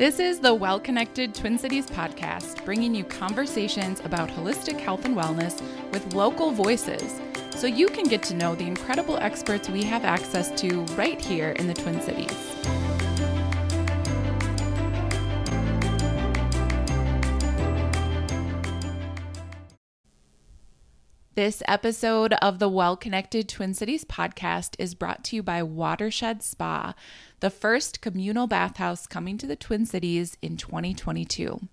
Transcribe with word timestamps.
This 0.00 0.18
is 0.18 0.40
the 0.40 0.54
Well 0.54 0.80
Connected 0.80 1.34
Twin 1.34 1.58
Cities 1.58 1.86
podcast, 1.86 2.64
bringing 2.64 2.94
you 2.94 3.04
conversations 3.04 4.00
about 4.00 4.30
holistic 4.30 4.80
health 4.80 5.04
and 5.04 5.14
wellness 5.14 5.60
with 5.92 6.14
local 6.14 6.52
voices 6.52 7.20
so 7.54 7.66
you 7.66 7.86
can 7.86 8.04
get 8.04 8.22
to 8.22 8.34
know 8.34 8.54
the 8.54 8.66
incredible 8.66 9.18
experts 9.18 9.68
we 9.68 9.82
have 9.82 10.06
access 10.06 10.58
to 10.58 10.86
right 10.96 11.20
here 11.20 11.50
in 11.50 11.66
the 11.66 11.74
Twin 11.74 12.00
Cities. 12.00 12.79
This 21.36 21.62
episode 21.68 22.32
of 22.42 22.58
the 22.58 22.68
Well 22.68 22.96
Connected 22.96 23.48
Twin 23.48 23.72
Cities 23.72 24.04
podcast 24.04 24.74
is 24.80 24.96
brought 24.96 25.22
to 25.24 25.36
you 25.36 25.44
by 25.44 25.62
Watershed 25.62 26.42
Spa, 26.42 26.92
the 27.38 27.50
first 27.50 28.00
communal 28.00 28.48
bathhouse 28.48 29.06
coming 29.06 29.38
to 29.38 29.46
the 29.46 29.54
Twin 29.54 29.86
Cities 29.86 30.36
in 30.42 30.56
2022. 30.56 31.68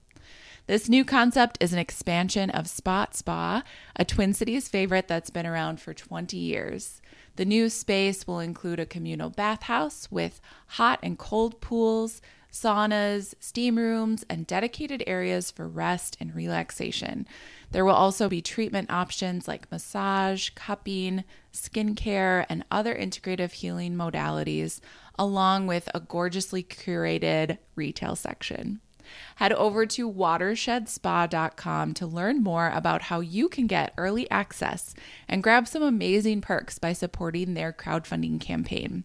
This 0.68 0.88
new 0.88 1.04
concept 1.04 1.58
is 1.60 1.74
an 1.74 1.80
expansion 1.80 2.52
of 2.52 2.68
Spot 2.68 3.16
Spa, 3.16 3.64
a 3.96 4.06
Twin 4.06 4.36
Cities 4.36 4.70
favorite 4.70 5.08
that's 5.08 5.32
been 5.32 5.48
around 5.48 5.82
for 5.82 5.92
20 5.92 6.38
years. 6.38 7.02
The 7.38 7.46
new 7.46 7.68
space 7.72 8.28
will 8.28 8.40
include 8.40 8.80
a 8.80 8.86
communal 8.86 9.32
bathhouse 9.32 10.08
with 10.12 10.40
hot 10.68 11.00
and 11.02 11.18
cold 11.18 11.62
pools, 11.62 12.22
saunas, 12.52 13.34
steam 13.40 13.78
rooms, 13.78 14.24
and 14.30 14.46
dedicated 14.46 15.04
areas 15.08 15.50
for 15.50 15.68
rest 15.68 16.16
and 16.20 16.36
relaxation. 16.36 17.28
There 17.72 17.86
will 17.86 17.94
also 17.94 18.30
be 18.30 18.42
treatment 18.42 18.90
options 18.90 19.48
like 19.48 19.72
massage, 19.72 20.50
cupping, 20.52 21.24
skincare, 21.54 22.46
and 22.50 22.64
other 22.72 22.96
integrative 22.96 23.52
healing 23.52 23.96
modalities, 23.96 24.80
along 25.20 25.68
with 25.68 25.90
a 25.94 26.00
gorgeously 26.00 26.64
curated 26.64 27.58
retail 27.76 28.16
section. 28.16 28.80
Head 29.36 29.54
over 29.54 29.86
to 29.86 30.12
watershedspa.com 30.12 31.94
to 31.94 32.06
learn 32.08 32.44
more 32.44 32.70
about 32.74 33.04
how 33.04 33.20
you 33.20 33.50
can 33.50 33.68
get 33.68 33.94
early 33.98 34.30
access 34.30 34.94
and 35.28 35.44
grab 35.44 35.68
some 35.68 35.84
amazing 35.84 36.42
perks 36.42 36.78
by 36.80 36.94
supporting 36.94 37.54
their 37.54 37.72
crowdfunding 37.72 38.40
campaign. 38.40 39.04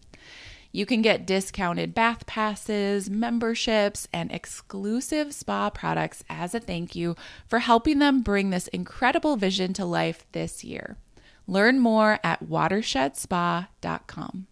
You 0.75 0.87
can 0.87 1.03
get 1.03 1.27
discounted 1.27 1.93
bath 1.93 2.25
passes, 2.25 3.07
memberships, 3.07 4.07
and 4.11 4.31
exclusive 4.31 5.31
spa 5.31 5.69
products 5.69 6.23
as 6.27 6.55
a 6.55 6.59
thank 6.59 6.95
you 6.95 7.15
for 7.47 7.59
helping 7.59 7.99
them 7.99 8.23
bring 8.23 8.49
this 8.49 8.69
incredible 8.69 9.37
vision 9.37 9.73
to 9.73 9.85
life 9.85 10.25
this 10.31 10.63
year. 10.63 10.97
Learn 11.45 11.79
more 11.79 12.19
at 12.23 12.43
watershedspa.com. 12.43 14.47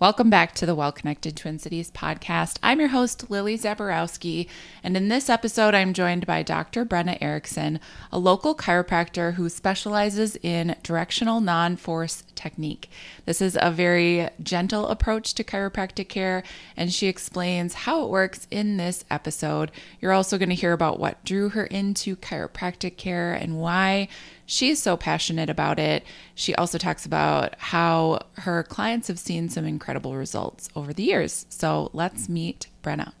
Welcome 0.00 0.30
back 0.30 0.54
to 0.54 0.64
the 0.64 0.74
Well 0.74 0.92
Connected 0.92 1.36
Twin 1.36 1.58
Cities 1.58 1.90
podcast. 1.90 2.56
I'm 2.62 2.80
your 2.80 2.88
host, 2.88 3.30
Lily 3.30 3.58
Zaborowski, 3.58 4.48
and 4.82 4.96
in 4.96 5.08
this 5.08 5.28
episode, 5.28 5.74
I'm 5.74 5.92
joined 5.92 6.24
by 6.26 6.42
Dr. 6.42 6.86
Brenna 6.86 7.18
Erickson, 7.20 7.78
a 8.10 8.18
local 8.18 8.54
chiropractor 8.54 9.34
who 9.34 9.50
specializes 9.50 10.36
in 10.36 10.74
directional 10.82 11.42
non 11.42 11.76
force 11.76 12.24
technique. 12.34 12.88
This 13.26 13.42
is 13.42 13.58
a 13.60 13.70
very 13.70 14.30
gentle 14.42 14.88
approach 14.88 15.34
to 15.34 15.44
chiropractic 15.44 16.08
care, 16.08 16.44
and 16.78 16.90
she 16.90 17.06
explains 17.06 17.74
how 17.74 18.02
it 18.02 18.08
works 18.08 18.46
in 18.50 18.78
this 18.78 19.04
episode. 19.10 19.70
You're 20.00 20.14
also 20.14 20.38
going 20.38 20.48
to 20.48 20.54
hear 20.54 20.72
about 20.72 20.98
what 20.98 21.22
drew 21.26 21.50
her 21.50 21.66
into 21.66 22.16
chiropractic 22.16 22.96
care 22.96 23.34
and 23.34 23.60
why 23.60 24.08
she's 24.50 24.82
so 24.82 24.96
passionate 24.96 25.48
about 25.48 25.78
it. 25.78 26.04
She 26.34 26.54
also 26.56 26.76
talks 26.76 27.06
about 27.06 27.54
how 27.58 28.20
her 28.34 28.64
clients 28.64 29.08
have 29.08 29.18
seen 29.18 29.48
some 29.48 29.64
incredible 29.64 30.16
results 30.16 30.68
over 30.74 30.92
the 30.92 31.04
years. 31.04 31.46
So 31.48 31.90
let's 31.92 32.28
meet 32.28 32.66
Brenna. 32.82 33.12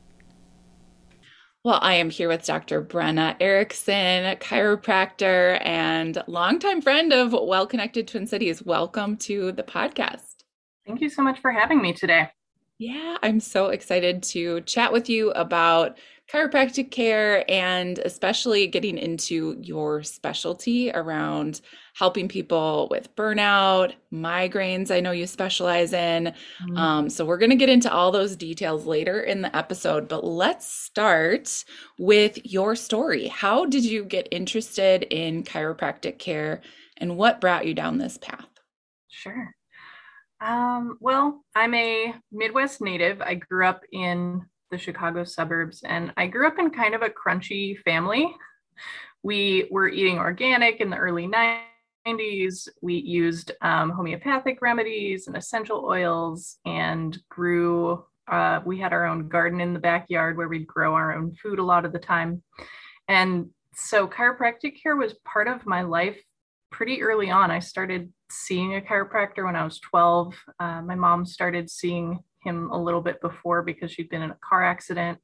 Well, 1.62 1.78
I 1.82 1.94
am 1.94 2.10
here 2.10 2.28
with 2.28 2.44
Dr. 2.44 2.82
Brenna 2.82 3.36
Erickson, 3.38 4.36
chiropractor 4.38 5.64
and 5.64 6.22
longtime 6.26 6.80
friend 6.80 7.12
of 7.12 7.32
Well 7.32 7.66
Connected 7.66 8.08
Twin 8.08 8.26
Cities. 8.26 8.62
Welcome 8.62 9.16
to 9.18 9.52
the 9.52 9.62
podcast. 9.62 10.44
Thank 10.86 11.00
you 11.00 11.10
so 11.10 11.22
much 11.22 11.38
for 11.40 11.52
having 11.52 11.80
me 11.80 11.92
today. 11.92 12.30
Yeah, 12.80 13.18
I'm 13.22 13.40
so 13.40 13.66
excited 13.66 14.22
to 14.22 14.62
chat 14.62 14.90
with 14.90 15.10
you 15.10 15.32
about 15.32 15.98
chiropractic 16.32 16.90
care 16.90 17.44
and 17.46 17.98
especially 17.98 18.66
getting 18.68 18.96
into 18.96 19.58
your 19.60 20.02
specialty 20.02 20.90
around 20.90 21.60
helping 21.92 22.26
people 22.26 22.88
with 22.90 23.14
burnout, 23.16 23.92
migraines, 24.10 24.90
I 24.90 25.00
know 25.00 25.10
you 25.10 25.26
specialize 25.26 25.92
in. 25.92 26.32
Mm-hmm. 26.62 26.76
Um, 26.78 27.10
so 27.10 27.26
we're 27.26 27.36
going 27.36 27.50
to 27.50 27.56
get 27.56 27.68
into 27.68 27.92
all 27.92 28.12
those 28.12 28.34
details 28.34 28.86
later 28.86 29.20
in 29.20 29.42
the 29.42 29.54
episode, 29.54 30.08
but 30.08 30.24
let's 30.24 30.66
start 30.66 31.66
with 31.98 32.38
your 32.46 32.74
story. 32.74 33.28
How 33.28 33.66
did 33.66 33.84
you 33.84 34.04
get 34.06 34.26
interested 34.30 35.02
in 35.02 35.42
chiropractic 35.42 36.18
care 36.18 36.62
and 36.96 37.18
what 37.18 37.42
brought 37.42 37.66
you 37.66 37.74
down 37.74 37.98
this 37.98 38.16
path? 38.16 38.48
Sure. 39.10 39.54
Um, 40.40 40.96
well, 41.00 41.44
I'm 41.54 41.74
a 41.74 42.14
Midwest 42.32 42.80
native. 42.80 43.20
I 43.20 43.34
grew 43.34 43.66
up 43.66 43.82
in 43.92 44.42
the 44.70 44.78
Chicago 44.78 45.24
suburbs. 45.24 45.82
And 45.82 46.12
I 46.16 46.26
grew 46.26 46.46
up 46.46 46.58
in 46.58 46.70
kind 46.70 46.94
of 46.94 47.02
a 47.02 47.10
crunchy 47.10 47.78
family. 47.80 48.34
We 49.22 49.68
were 49.70 49.88
eating 49.88 50.18
organic 50.18 50.80
in 50.80 50.90
the 50.90 50.96
early 50.96 51.28
90s. 51.28 52.68
We 52.80 52.94
used 52.94 53.52
um, 53.60 53.90
homeopathic 53.90 54.62
remedies 54.62 55.26
and 55.26 55.36
essential 55.36 55.84
oils 55.84 56.56
and 56.64 57.18
grew. 57.28 58.04
Uh, 58.26 58.60
we 58.64 58.78
had 58.78 58.92
our 58.92 59.04
own 59.06 59.28
garden 59.28 59.60
in 59.60 59.74
the 59.74 59.80
backyard 59.80 60.36
where 60.36 60.48
we'd 60.48 60.66
grow 60.66 60.94
our 60.94 61.12
own 61.14 61.34
food 61.34 61.58
a 61.58 61.64
lot 61.64 61.84
of 61.84 61.92
the 61.92 61.98
time. 61.98 62.42
And 63.08 63.50
so 63.74 64.06
chiropractic 64.06 64.80
care 64.82 64.96
was 64.96 65.14
part 65.24 65.48
of 65.48 65.66
my 65.66 65.82
life 65.82 66.18
pretty 66.70 67.02
early 67.02 67.30
on. 67.30 67.50
I 67.50 67.58
started 67.58 68.12
seeing 68.30 68.76
a 68.76 68.80
chiropractor 68.80 69.44
when 69.44 69.56
I 69.56 69.64
was 69.64 69.80
12. 69.80 70.34
Uh, 70.58 70.82
my 70.82 70.94
mom 70.94 71.26
started 71.26 71.70
seeing 71.70 72.20
him 72.42 72.70
a 72.70 72.82
little 72.82 73.00
bit 73.00 73.20
before 73.20 73.62
because 73.62 73.92
she'd 73.92 74.08
been 74.08 74.22
in 74.22 74.30
a 74.30 74.38
car 74.42 74.64
accident. 74.64 75.18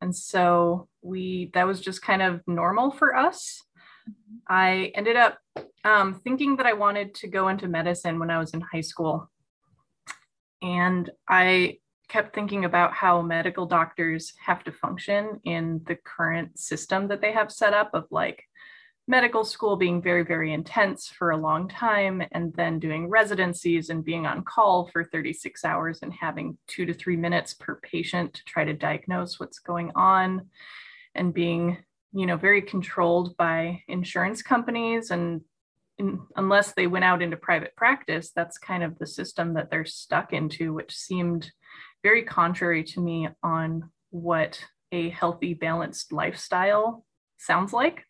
And 0.00 0.14
so 0.14 0.88
we, 1.00 1.50
that 1.54 1.66
was 1.66 1.80
just 1.80 2.02
kind 2.02 2.22
of 2.22 2.40
normal 2.46 2.90
for 2.90 3.16
us. 3.16 3.62
Mm-hmm. 4.08 4.36
I 4.48 4.92
ended 4.94 5.16
up 5.16 5.38
um, 5.84 6.20
thinking 6.24 6.56
that 6.56 6.66
I 6.66 6.72
wanted 6.72 7.14
to 7.16 7.28
go 7.28 7.48
into 7.48 7.68
medicine 7.68 8.18
when 8.18 8.30
I 8.30 8.38
was 8.38 8.52
in 8.52 8.60
high 8.60 8.80
school. 8.80 9.30
And 10.60 11.10
I 11.28 11.78
kept 12.08 12.34
thinking 12.34 12.64
about 12.64 12.92
how 12.92 13.22
medical 13.22 13.64
doctors 13.64 14.34
have 14.44 14.62
to 14.64 14.72
function 14.72 15.40
in 15.44 15.80
the 15.86 15.96
current 16.04 16.58
system 16.58 17.08
that 17.08 17.20
they 17.20 17.32
have 17.32 17.50
set 17.50 17.72
up 17.72 17.90
of 17.94 18.04
like 18.10 18.44
medical 19.12 19.44
school 19.44 19.76
being 19.76 20.00
very, 20.00 20.24
very 20.24 20.54
intense 20.54 21.06
for 21.06 21.32
a 21.32 21.36
long 21.36 21.68
time, 21.68 22.22
and 22.32 22.50
then 22.54 22.78
doing 22.78 23.10
residencies 23.10 23.90
and 23.90 24.02
being 24.02 24.24
on 24.24 24.42
call 24.42 24.88
for 24.90 25.04
36 25.04 25.66
hours 25.66 25.98
and 26.00 26.14
having 26.14 26.56
two 26.66 26.86
to 26.86 26.94
three 26.94 27.16
minutes 27.16 27.52
per 27.52 27.78
patient 27.82 28.32
to 28.32 28.42
try 28.46 28.64
to 28.64 28.72
diagnose 28.72 29.38
what's 29.38 29.58
going 29.58 29.92
on, 29.94 30.48
and 31.14 31.34
being, 31.34 31.76
you 32.14 32.24
know, 32.24 32.38
very 32.38 32.62
controlled 32.62 33.36
by 33.36 33.82
insurance 33.86 34.40
companies. 34.40 35.10
And 35.10 35.42
in, 35.98 36.22
unless 36.36 36.72
they 36.72 36.86
went 36.86 37.04
out 37.04 37.20
into 37.20 37.36
private 37.36 37.76
practice, 37.76 38.32
that's 38.34 38.56
kind 38.56 38.82
of 38.82 38.98
the 38.98 39.06
system 39.06 39.52
that 39.54 39.70
they're 39.70 39.84
stuck 39.84 40.32
into, 40.32 40.72
which 40.72 40.96
seemed 40.96 41.52
very 42.02 42.22
contrary 42.22 42.82
to 42.82 43.00
me 43.02 43.28
on 43.42 43.90
what 44.08 44.64
a 44.90 45.10
healthy, 45.10 45.52
balanced 45.52 46.14
lifestyle 46.14 47.04
sounds 47.36 47.74
like 47.74 48.06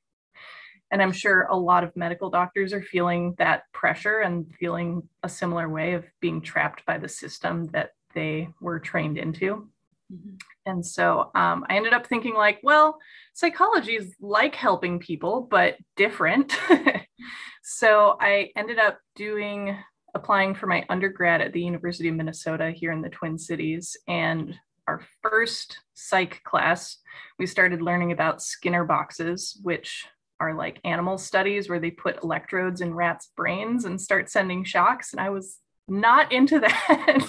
and 0.92 1.03
i'm 1.03 1.12
sure 1.12 1.42
a 1.50 1.56
lot 1.56 1.82
of 1.82 1.97
medical 1.97 2.30
doctors 2.30 2.72
are 2.72 2.82
feeling 2.82 3.34
that 3.38 3.64
pressure 3.72 4.20
and 4.20 4.54
feeling 4.60 5.03
a 5.25 5.28
similar 5.28 5.69
way 5.69 5.94
of 5.94 6.04
being 6.20 6.41
trapped 6.41 6.86
by 6.86 6.98
the 6.98 7.08
system 7.08 7.66
that 7.69 7.91
they 8.14 8.48
were 8.60 8.78
trained 8.78 9.19
into. 9.19 9.69
Mm-hmm. 10.12 10.34
and 10.66 10.84
so 10.84 11.31
um, 11.34 11.64
i 11.69 11.76
ended 11.76 11.94
up 11.94 12.06
thinking 12.06 12.34
like 12.34 12.61
well 12.62 12.99
psychology 13.32 13.96
is 13.96 14.14
like 14.20 14.55
helping 14.55 14.99
people 14.99 15.49
but 15.50 15.76
different. 15.96 16.56
So 17.62 18.17
i 18.20 18.50
ended 18.56 18.78
up 18.78 18.99
doing 19.14 19.76
applying 20.14 20.55
for 20.55 20.67
my 20.67 20.84
undergrad 20.88 21.40
at 21.40 21.52
the 21.52 21.62
university 21.62 22.08
of 22.08 22.14
minnesota 22.14 22.70
here 22.70 22.93
in 22.93 23.00
the 23.00 23.08
twin 23.08 23.38
cities. 23.38 23.96
And 24.08 24.55
our 24.88 25.00
first 25.22 25.78
psych 25.94 26.43
class, 26.44 26.99
we 27.38 27.46
started 27.46 27.81
learning 27.81 28.12
about 28.12 28.43
Skinner 28.43 28.84
boxes, 28.84 29.58
which 29.62 30.05
are 30.43 30.55
like 30.55 30.81
animal 30.85 31.19
studies 31.19 31.69
where 31.69 31.79
they 31.79 31.93
put 31.93 32.23
electrodes 32.25 32.81
in 32.81 32.94
rats' 32.94 33.31
brains 33.37 33.85
and 33.85 34.00
start 34.00 34.29
sending 34.29 34.65
shocks. 34.65 35.12
And 35.12 35.21
I 35.21 35.31
was 35.31 35.59
not 35.87 36.33
into 36.33 36.59
that. 36.61 37.29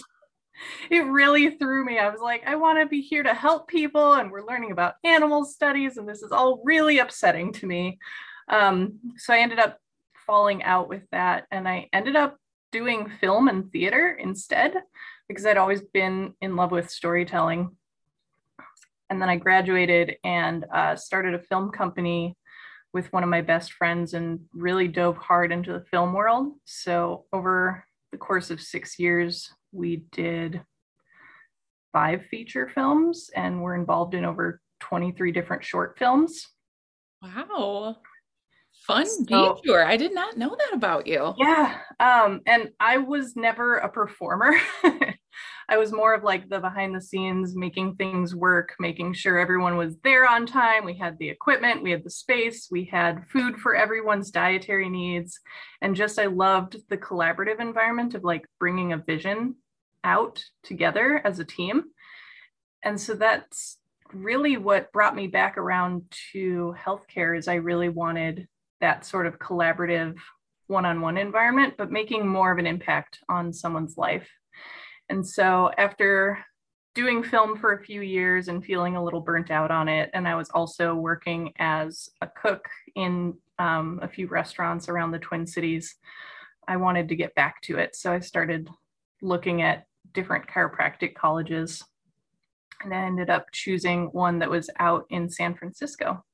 it 0.90 1.06
really 1.06 1.52
threw 1.52 1.86
me. 1.86 2.00
I 2.00 2.10
was 2.10 2.22
like, 2.22 2.44
I 2.48 2.56
want 2.56 2.80
to 2.80 2.88
be 2.88 3.02
here 3.02 3.24
to 3.24 3.34
help 3.34 3.68
people, 3.68 4.14
and 4.14 4.32
we're 4.32 4.46
learning 4.46 4.72
about 4.72 4.96
animal 5.04 5.46
studies, 5.46 5.98
and 5.98 6.10
this 6.10 6.24
is 6.24 6.32
all 6.32 6.62
really 6.64 7.00
upsetting 7.00 7.54
to 7.54 7.68
me. 7.68 8.00
Um, 8.48 9.00
so 9.18 9.34
I 9.34 9.40
ended 9.40 9.60
up 9.60 9.78
falling 10.26 10.64
out 10.64 10.90
with 10.90 11.04
that, 11.12 11.46
and 11.52 11.68
I 11.68 11.90
ended 11.94 12.16
up 12.16 12.38
doing 12.72 13.10
film 13.22 13.48
and 13.48 13.72
theater 13.72 14.18
instead 14.20 14.74
because 15.28 15.46
I'd 15.46 15.58
always 15.58 15.82
been 15.82 16.34
in 16.42 16.56
love 16.56 16.72
with 16.72 16.90
storytelling 16.90 17.76
And 19.10 19.22
then 19.22 19.30
I 19.30 19.36
graduated 19.36 20.18
and 20.24 20.66
uh, 20.74 20.96
started 20.96 21.36
a 21.36 21.40
film 21.40 21.70
company 21.72 22.36
with 22.94 23.12
one 23.12 23.24
of 23.24 23.30
my 23.30 23.42
best 23.42 23.74
friends 23.74 24.14
and 24.14 24.40
really 24.54 24.88
dove 24.88 25.18
hard 25.18 25.52
into 25.52 25.74
the 25.74 25.86
film 25.92 26.14
world. 26.14 26.54
So, 26.66 27.26
over 27.34 27.84
the 28.12 28.18
course 28.18 28.52
of 28.52 28.62
six 28.62 29.00
years, 29.00 29.50
we 29.72 30.06
did 30.12 30.62
five 31.92 32.26
feature 32.30 32.70
films 32.74 33.30
and 33.36 33.62
we're 33.62 33.76
involved 33.76 34.14
in 34.14 34.26
over 34.26 34.62
23 34.82 35.32
different 35.32 35.64
short 35.64 35.98
films. 35.98 36.48
Wow. 37.22 37.98
Fun 38.86 39.08
so, 39.08 39.60
detour. 39.64 39.86
I 39.86 39.98
did 39.98 40.14
not 40.14 40.38
know 40.38 40.56
that 40.58 40.74
about 40.74 41.08
you. 41.08 41.34
Yeah. 41.38 41.78
Um, 42.00 42.42
and 42.46 42.70
I 42.80 42.98
was 42.98 43.36
never 43.36 43.78
a 43.78 43.90
performer. 43.90 44.54
I 45.70 45.78
was 45.78 45.92
more 45.92 46.14
of 46.14 46.24
like 46.24 46.50
the 46.50 46.60
behind 46.60 46.94
the 46.94 47.02
scenes, 47.02 47.56
making 47.56 47.96
things 47.96 48.36
work, 48.36 48.76
making 48.80 49.14
sure 49.14 49.40
everyone 49.40 49.78
was 49.78 49.96
there 50.04 50.28
on 50.28 50.46
time. 50.46 50.86
We 50.86 50.98
had 50.98 51.18
the 51.18 51.30
equipment, 51.30 51.84
we 51.84 51.92
had 51.92 52.04
the 52.04 52.10
space, 52.10 52.68
we 52.70 52.86
had 52.86 53.28
food 53.28 53.58
for 53.58 53.76
everyone's 53.76 54.32
dietary 54.32 54.90
needs. 54.90 55.40
And 55.82 55.96
just, 55.96 56.20
I 56.20 56.26
loved 56.26 56.78
the 56.90 56.98
collaborative 56.98 57.60
environment 57.60 58.14
of 58.14 58.24
like 58.24 58.46
bringing 58.60 58.94
a 58.94 58.98
vision 58.98 59.56
out 60.04 60.44
together 60.64 61.22
as 61.24 61.40
a 61.40 61.46
team. 61.46 61.84
And 62.84 63.00
so 63.00 63.14
that's 63.14 63.78
really 64.12 64.58
what 64.58 64.92
brought 64.92 65.16
me 65.16 65.28
back 65.28 65.58
around 65.58 66.04
to 66.34 66.76
healthcare 66.78 67.38
is 67.38 67.48
I 67.48 67.56
really 67.56 67.90
wanted 67.90 68.48
that 68.82 69.06
sort 69.06 69.26
of 69.26 69.40
collaborative 69.40 70.18
one-on-one 70.68 71.18
environment, 71.18 71.76
but 71.78 71.92
making 71.92 72.28
more 72.28 72.52
of 72.52 72.58
an 72.58 72.68
impact 72.68 73.20
on 73.30 73.54
someone's 73.54 73.98
life. 73.98 74.30
And 75.14 75.28
so 75.28 75.70
after 75.78 76.44
doing 76.96 77.22
film 77.22 77.56
for 77.56 77.74
a 77.74 77.84
few 77.84 78.02
years 78.02 78.48
and 78.48 78.66
feeling 78.66 78.96
a 78.96 79.04
little 79.04 79.22
burnt 79.22 79.52
out 79.52 79.70
on 79.70 79.88
it, 79.88 80.10
and 80.16 80.28
I 80.28 80.34
was 80.34 80.50
also 80.50 80.96
working 80.96 81.54
as 81.60 82.10
a 82.22 82.28
cook 82.28 82.68
in 82.96 83.36
um, 83.60 84.00
a 84.02 84.08
few 84.08 84.26
restaurants 84.26 84.90
around 84.90 85.12
the 85.12 85.20
Twin 85.20 85.46
Cities, 85.46 85.98
I 86.68 86.78
wanted 86.78 87.10
to 87.10 87.16
get 87.16 87.36
back 87.36 87.62
to 87.66 87.78
it. 87.78 87.96
So 87.96 88.12
I 88.12 88.22
started 88.22 88.72
looking 89.22 89.62
at 89.62 89.86
different 90.16 90.48
chiropractic 90.48 91.14
colleges 91.14 91.84
and 92.84 92.92
I 92.92 93.04
ended 93.04 93.30
up 93.30 93.46
choosing 93.52 94.08
one 94.14 94.40
that 94.40 94.50
was 94.50 94.72
out 94.80 95.06
in 95.12 95.30
San 95.30 95.54
Francisco 95.54 96.26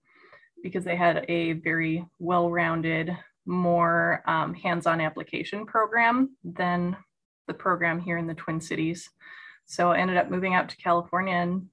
because 0.63 0.85
they 0.85 0.95
had 0.95 1.25
a 1.27 1.51
very 1.51 2.05
well 2.17 2.49
rounded, 2.49 3.11
more 3.45 4.23
um, 4.25 4.53
hands 4.53 4.87
on 4.87 5.01
application 5.01 5.65
program 5.65 6.37
than 6.45 6.95
the 7.49 7.53
program 7.53 7.99
here 7.99 8.17
in 8.17 8.27
the 8.27 8.33
Twin 8.33 8.61
Cities. 8.61 9.09
So 9.65 9.91
I 9.91 9.97
ended 9.97 10.15
up 10.15 10.31
moving 10.31 10.53
out 10.53 10.69
to 10.69 10.77
California 10.77 11.33
and 11.33 11.67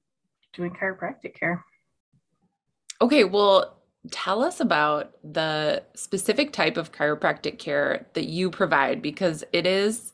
doing 0.53 0.73
chiropractic 0.73 1.39
care. 1.39 1.65
Okay, 3.01 3.23
well, 3.23 3.83
tell 4.11 4.43
us 4.43 4.61
about 4.61 5.13
the 5.23 5.83
specific 5.95 6.53
type 6.53 6.77
of 6.77 6.93
chiropractic 6.93 7.59
care 7.59 8.07
that 8.15 8.27
you 8.27 8.51
provide 8.51 9.03
because 9.03 9.45
it 9.53 9.67
is 9.67 10.13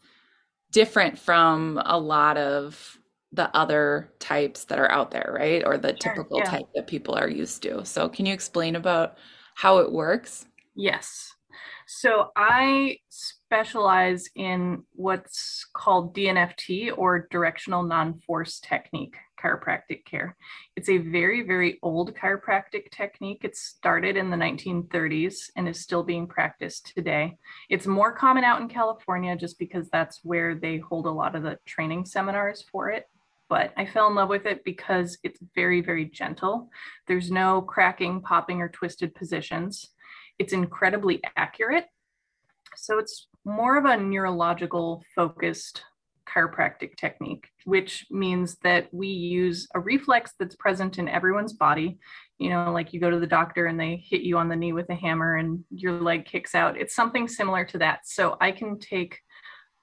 different 0.70 1.19
from 1.19 1.81
a 1.85 1.99
lot 1.99 2.37
of 2.37 2.99
the 3.32 3.55
other 3.56 4.12
types 4.19 4.65
that 4.65 4.79
are 4.79 4.91
out 4.91 5.11
there, 5.11 5.35
right? 5.35 5.62
Or 5.65 5.79
the 5.79 5.97
sure, 6.03 6.12
typical 6.12 6.38
yeah. 6.38 6.44
type 6.44 6.67
that 6.75 6.87
people 6.87 7.15
are 7.15 7.29
used 7.29 7.62
to. 7.62 7.85
So, 7.85 8.08
can 8.08 8.26
you 8.26 8.35
explain 8.35 8.76
about 8.76 9.17
how 9.55 9.79
it 9.79 9.91
works? 9.91 10.47
Yes. 10.75 11.35
So, 11.87 12.31
I 12.37 12.99
specialize 13.52 14.31
in 14.34 14.82
what's 14.94 15.66
called 15.75 16.16
DNFT 16.16 16.90
or 16.96 17.28
directional 17.31 17.82
non 17.82 18.14
force 18.20 18.58
technique 18.60 19.16
chiropractic 19.38 20.06
care. 20.06 20.38
It's 20.75 20.88
a 20.88 20.96
very, 20.96 21.43
very 21.43 21.78
old 21.82 22.14
chiropractic 22.14 22.90
technique. 22.90 23.40
It 23.44 23.54
started 23.54 24.16
in 24.16 24.31
the 24.31 24.38
1930s 24.38 25.50
and 25.54 25.69
is 25.69 25.81
still 25.81 26.02
being 26.02 26.26
practiced 26.26 26.93
today. 26.94 27.37
It's 27.69 27.87
more 27.87 28.16
common 28.16 28.43
out 28.43 28.62
in 28.62 28.69
California 28.69 29.37
just 29.37 29.58
because 29.58 29.87
that's 29.90 30.20
where 30.22 30.55
they 30.55 30.78
hold 30.78 31.05
a 31.05 31.10
lot 31.10 31.34
of 31.34 31.43
the 31.43 31.58
training 31.66 32.06
seminars 32.06 32.64
for 32.72 32.90
it 32.90 33.06
but 33.50 33.75
I 33.76 33.84
fell 33.84 34.06
in 34.06 34.14
love 34.14 34.31
with 34.31 34.46
it 34.46 34.64
because 34.64 35.19
it's 35.22 35.38
very, 35.55 35.82
very 35.82 36.06
gentle. 36.06 36.70
There's 37.06 37.31
no 37.31 37.60
cracking, 37.60 38.22
popping, 38.22 38.62
or 38.62 38.70
twisted 38.70 39.14
positions. 39.14 39.90
It's 40.38 40.55
incredibly 40.55 41.20
accurate. 41.37 41.84
So 42.76 42.98
it's 42.98 43.26
more 43.44 43.77
of 43.77 43.85
a 43.85 43.97
neurological 43.97 45.05
focused 45.15 45.83
chiropractic 46.29 46.97
technique, 46.97 47.49
which 47.65 48.06
means 48.11 48.56
that 48.62 48.89
we 48.93 49.09
use 49.09 49.69
a 49.75 49.81
reflex 49.81 50.33
that's 50.39 50.56
present 50.56 50.99
in 50.99 51.09
everyone's 51.09 51.53
body. 51.53 51.99
You 52.39 52.50
know, 52.50 52.73
like 52.73 52.93
you 52.93 53.00
go 53.00 53.11
to 53.11 53.21
the 53.21 53.27
doctor 53.27 53.67
and 53.67 53.79
they 53.79 54.05
hit 54.09 54.23
you 54.23 54.39
on 54.39 54.49
the 54.49 54.56
knee 54.56 54.73
with 54.73 54.89
a 54.91 54.94
hammer 54.94 55.37
and 55.37 55.65
your 55.71 56.00
leg 56.00 56.25
kicks 56.25 56.55
out. 56.55 56.79
It's 56.79 56.94
something 56.94 57.29
similar 57.29 57.65
to 57.67 57.79
that. 57.79 58.00
So 58.05 58.37
I 58.41 58.53
can 58.53 58.79
take 58.79 59.19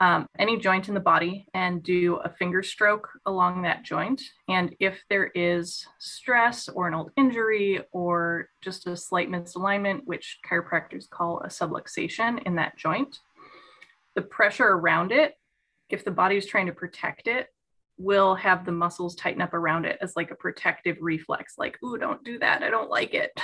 um, 0.01 0.27
any 0.37 0.57
joint 0.57 0.87
in 0.87 0.93
the 0.93 0.99
body 1.01 1.45
and 1.53 1.83
do 1.83 2.15
a 2.23 2.29
finger 2.29 2.63
stroke 2.63 3.09
along 3.25 3.63
that 3.63 3.83
joint. 3.83 4.21
And 4.47 4.73
if 4.79 5.03
there 5.09 5.27
is 5.35 5.85
stress 5.99 6.69
or 6.69 6.87
an 6.87 6.93
old 6.93 7.11
injury 7.17 7.81
or 7.91 8.47
just 8.61 8.87
a 8.87 8.95
slight 8.95 9.29
misalignment, 9.29 10.01
which 10.05 10.39
chiropractors 10.49 11.09
call 11.09 11.41
a 11.41 11.47
subluxation 11.47 12.41
in 12.45 12.55
that 12.55 12.77
joint, 12.77 13.19
the 14.15 14.21
pressure 14.21 14.67
around 14.67 15.11
it, 15.11 15.33
if 15.89 16.05
the 16.05 16.11
body 16.11 16.37
is 16.37 16.45
trying 16.45 16.67
to 16.67 16.73
protect 16.73 17.27
it, 17.27 17.47
will 17.97 18.35
have 18.35 18.65
the 18.65 18.71
muscles 18.71 19.15
tighten 19.15 19.41
up 19.41 19.53
around 19.53 19.85
it 19.85 19.97
as 20.01 20.15
like 20.15 20.31
a 20.31 20.35
protective 20.35 20.97
reflex, 21.01 21.55
like, 21.57 21.77
ooh, 21.83 21.97
don't 21.97 22.23
do 22.23 22.39
that. 22.39 22.63
I 22.63 22.69
don't 22.69 22.89
like 22.89 23.13
it. 23.13 23.31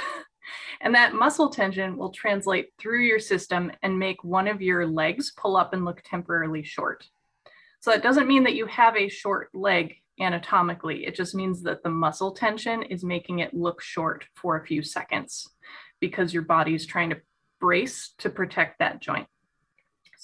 And 0.82 0.94
that 0.94 1.16
muscle 1.16 1.50
tension 1.50 1.98
will 1.98 2.12
translate 2.12 2.70
through 2.80 3.02
your 3.02 3.20
system 3.20 3.72
and 3.82 3.98
make 3.98 4.24
one 4.24 4.48
of 4.48 4.62
your 4.62 4.86
legs 4.86 5.34
pull 5.36 5.58
up 5.58 5.74
and 5.74 5.86
look 5.86 6.02
temporarily 6.04 6.64
short. 6.64 7.08
So 7.80 7.92
that 7.92 8.04
doesn't 8.04 8.28
mean 8.28 8.44
that 8.44 8.56
you 8.56 8.66
have 8.68 8.96
a 8.96 9.10
short 9.10 9.50
leg 9.54 9.96
anatomically. 10.20 11.06
It 11.06 11.16
just 11.16 11.36
means 11.36 11.62
that 11.64 11.84
the 11.84 11.90
muscle 11.90 12.32
tension 12.32 12.84
is 12.84 13.04
making 13.04 13.40
it 13.40 13.54
look 13.54 13.82
short 13.82 14.26
for 14.36 14.58
a 14.58 14.66
few 14.66 14.82
seconds 14.82 15.50
because 16.00 16.34
your 16.34 16.44
body 16.44 16.74
is 16.74 16.86
trying 16.86 17.10
to 17.10 17.22
brace 17.60 18.14
to 18.20 18.30
protect 18.30 18.80
that 18.80 19.02
joint. 19.02 19.28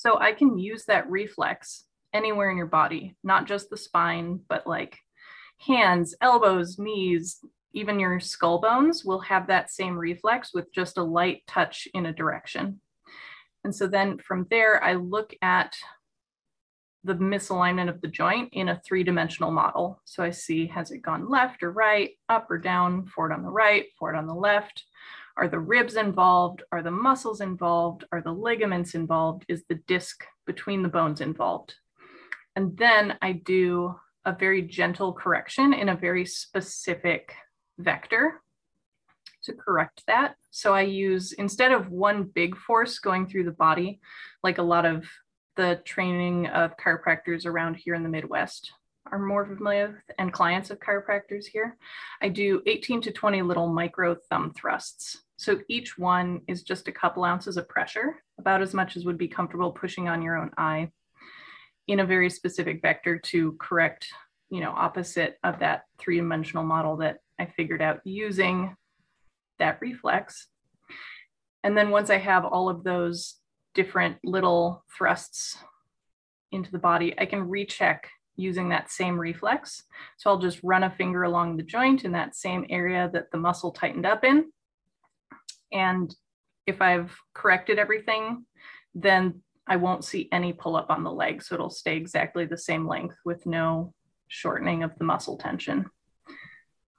So 0.01 0.17
I 0.17 0.31
can 0.31 0.57
use 0.57 0.85
that 0.85 1.07
reflex 1.11 1.83
anywhere 2.11 2.49
in 2.49 2.57
your 2.57 2.65
body, 2.65 3.15
not 3.23 3.45
just 3.45 3.69
the 3.69 3.77
spine, 3.77 4.39
but 4.49 4.65
like 4.65 4.97
hands, 5.59 6.15
elbows, 6.19 6.79
knees, 6.79 7.37
even 7.73 7.99
your 7.99 8.19
skull 8.19 8.59
bones 8.59 9.05
will 9.05 9.19
have 9.19 9.45
that 9.45 9.69
same 9.69 9.95
reflex 9.95 10.55
with 10.55 10.73
just 10.73 10.97
a 10.97 11.03
light 11.03 11.43
touch 11.45 11.87
in 11.93 12.07
a 12.07 12.13
direction. 12.13 12.81
And 13.63 13.75
so 13.75 13.85
then 13.85 14.17
from 14.17 14.47
there, 14.49 14.83
I 14.83 14.95
look 14.95 15.35
at 15.43 15.75
the 17.03 17.13
misalignment 17.13 17.89
of 17.89 18.01
the 18.01 18.07
joint 18.07 18.49
in 18.53 18.69
a 18.69 18.81
three 18.83 19.03
dimensional 19.03 19.51
model. 19.51 20.01
So 20.05 20.23
I 20.23 20.31
see 20.31 20.65
has 20.65 20.89
it 20.89 21.03
gone 21.03 21.29
left 21.29 21.61
or 21.61 21.71
right, 21.71 22.09
up 22.27 22.49
or 22.49 22.57
down, 22.57 23.05
forward 23.05 23.33
on 23.33 23.43
the 23.43 23.51
right, 23.51 23.85
forward 23.99 24.15
on 24.15 24.25
the 24.25 24.33
left. 24.33 24.83
Are 25.41 25.47
the 25.47 25.57
ribs 25.57 25.95
involved? 25.95 26.61
Are 26.71 26.83
the 26.83 26.91
muscles 26.91 27.41
involved? 27.41 28.05
Are 28.11 28.21
the 28.21 28.31
ligaments 28.31 28.93
involved? 28.93 29.43
Is 29.47 29.63
the 29.67 29.81
disc 29.87 30.23
between 30.45 30.83
the 30.83 30.87
bones 30.87 31.19
involved? 31.19 31.73
And 32.55 32.77
then 32.77 33.17
I 33.23 33.31
do 33.31 33.95
a 34.23 34.35
very 34.35 34.61
gentle 34.61 35.13
correction 35.13 35.73
in 35.73 35.89
a 35.89 35.95
very 35.95 36.27
specific 36.27 37.33
vector 37.79 38.39
to 39.45 39.53
correct 39.53 40.03
that. 40.05 40.35
So 40.51 40.75
I 40.75 40.81
use, 40.81 41.31
instead 41.31 41.71
of 41.71 41.89
one 41.89 42.25
big 42.25 42.55
force 42.55 42.99
going 42.99 43.25
through 43.25 43.45
the 43.45 43.51
body, 43.51 43.99
like 44.43 44.59
a 44.59 44.63
lot 44.63 44.85
of 44.85 45.09
the 45.55 45.81
training 45.85 46.49
of 46.49 46.77
chiropractors 46.77 47.47
around 47.47 47.77
here 47.77 47.95
in 47.95 48.03
the 48.03 48.09
Midwest 48.09 48.73
are 49.11 49.17
more 49.17 49.47
familiar 49.47 49.87
with, 49.87 50.15
and 50.19 50.31
clients 50.31 50.69
of 50.69 50.79
chiropractors 50.79 51.45
here, 51.45 51.77
I 52.21 52.29
do 52.29 52.61
18 52.67 53.01
to 53.01 53.11
20 53.11 53.41
little 53.41 53.67
micro 53.67 54.15
thumb 54.29 54.53
thrusts. 54.53 55.23
So 55.41 55.59
each 55.67 55.97
one 55.97 56.41
is 56.47 56.61
just 56.61 56.87
a 56.87 56.91
couple 56.91 57.23
ounces 57.23 57.57
of 57.57 57.67
pressure, 57.67 58.21
about 58.37 58.61
as 58.61 58.75
much 58.75 58.95
as 58.95 59.05
would 59.05 59.17
be 59.17 59.27
comfortable 59.27 59.71
pushing 59.71 60.07
on 60.07 60.21
your 60.21 60.37
own 60.37 60.51
eye 60.55 60.91
in 61.87 62.01
a 62.01 62.05
very 62.05 62.29
specific 62.29 62.79
vector 62.79 63.17
to 63.17 63.53
correct, 63.53 64.05
you 64.51 64.59
know, 64.59 64.69
opposite 64.69 65.39
of 65.43 65.57
that 65.57 65.85
three 65.97 66.17
dimensional 66.17 66.63
model 66.63 66.95
that 66.97 67.21
I 67.39 67.47
figured 67.47 67.81
out 67.81 68.01
using 68.03 68.75
that 69.57 69.79
reflex. 69.81 70.45
And 71.63 71.75
then 71.75 71.89
once 71.89 72.11
I 72.11 72.19
have 72.19 72.45
all 72.45 72.69
of 72.69 72.83
those 72.83 73.37
different 73.73 74.17
little 74.23 74.85
thrusts 74.95 75.57
into 76.51 76.71
the 76.71 76.77
body, 76.77 77.15
I 77.17 77.25
can 77.25 77.49
recheck 77.49 78.11
using 78.35 78.69
that 78.69 78.91
same 78.91 79.19
reflex. 79.19 79.85
So 80.17 80.29
I'll 80.29 80.37
just 80.37 80.59
run 80.61 80.83
a 80.83 80.91
finger 80.91 81.23
along 81.23 81.57
the 81.57 81.63
joint 81.63 82.05
in 82.05 82.11
that 82.11 82.35
same 82.35 82.67
area 82.69 83.09
that 83.11 83.31
the 83.31 83.39
muscle 83.39 83.71
tightened 83.71 84.05
up 84.05 84.23
in. 84.23 84.51
And 85.71 86.13
if 86.67 86.81
I've 86.81 87.15
corrected 87.33 87.79
everything, 87.79 88.45
then 88.93 89.41
I 89.67 89.77
won't 89.77 90.03
see 90.03 90.27
any 90.31 90.53
pull 90.53 90.75
up 90.75 90.89
on 90.89 91.03
the 91.03 91.11
leg. 91.11 91.41
So 91.41 91.55
it'll 91.55 91.69
stay 91.69 91.95
exactly 91.97 92.45
the 92.45 92.57
same 92.57 92.87
length 92.87 93.15
with 93.23 93.45
no 93.45 93.93
shortening 94.27 94.83
of 94.83 94.97
the 94.97 95.03
muscle 95.03 95.37
tension. 95.37 95.85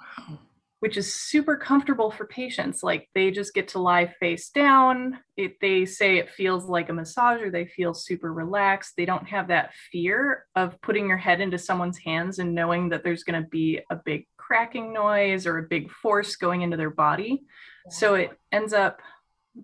Wow. 0.01 0.39
which 0.81 0.97
is 0.97 1.15
super 1.15 1.57
comfortable 1.57 2.11
for 2.11 2.27
patients. 2.27 2.83
Like 2.83 3.09
they 3.15 3.31
just 3.31 3.55
get 3.55 3.69
to 3.69 3.79
lie 3.79 4.09
face 4.19 4.51
down. 4.51 5.21
It, 5.37 5.61
they 5.61 5.87
say 5.87 6.17
it 6.19 6.29
feels 6.29 6.65
like 6.65 6.89
a 6.89 6.93
massage 6.93 7.41
or 7.41 7.53
they 7.53 7.67
feel 7.67 7.95
super 7.95 8.33
relaxed. 8.33 8.95
They 8.97 9.05
don't 9.05 9.29
have 9.29 9.47
that 9.47 9.75
fear 9.93 10.45
of 10.57 10.81
putting 10.81 11.07
your 11.07 11.19
head 11.19 11.41
into 11.41 11.57
someone's 11.57 11.99
hands 11.99 12.41
and 12.41 12.53
knowing 12.53 12.89
that 12.89 13.05
there's 13.05 13.23
going 13.23 13.41
to 13.41 13.49
be 13.49 13.81
a 13.91 13.97
big 14.05 14.27
cracking 14.37 14.93
noise 14.93 15.47
or 15.47 15.59
a 15.59 15.69
big 15.69 15.89
force 15.89 16.35
going 16.35 16.63
into 16.63 16.77
their 16.77 16.91
body. 16.91 17.45
So 17.91 18.15
it 18.15 18.31
ends 18.53 18.73
up 18.73 19.01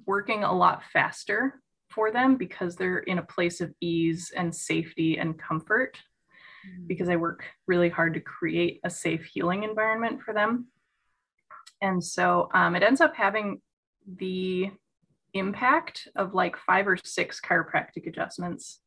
working 0.07 0.45
a 0.45 0.53
lot 0.53 0.83
faster 0.93 1.61
for 1.91 2.11
them 2.11 2.37
because 2.37 2.77
they're 2.77 2.99
in 2.99 3.19
a 3.19 3.23
place 3.23 3.61
of 3.61 3.73
ease 3.81 4.33
and 4.37 4.55
safety 4.55 5.19
and 5.19 5.39
comfort 5.39 5.99
mm. 6.67 6.87
because 6.87 7.09
I 7.09 7.17
work 7.17 7.45
really 7.67 7.89
hard 7.89 8.15
to 8.15 8.21
create 8.21 8.81
a 8.85 8.91
safe 8.91 9.25
healing 9.25 9.63
environment 9.63 10.21
for 10.23 10.35
them. 10.35 10.67
And 11.81 12.03
so 12.03 12.49
um, 12.55 12.77
it 12.77 12.83
ends 12.83 13.01
up 13.01 13.15
having 13.15 13.61
the 14.17 14.71
impact 15.35 16.09
of 16.17 16.35
like 16.35 16.57
five 16.57 16.89
or 16.89 16.97
six 16.97 17.41
chiropractic 17.41 18.07
adjustments. 18.07 18.81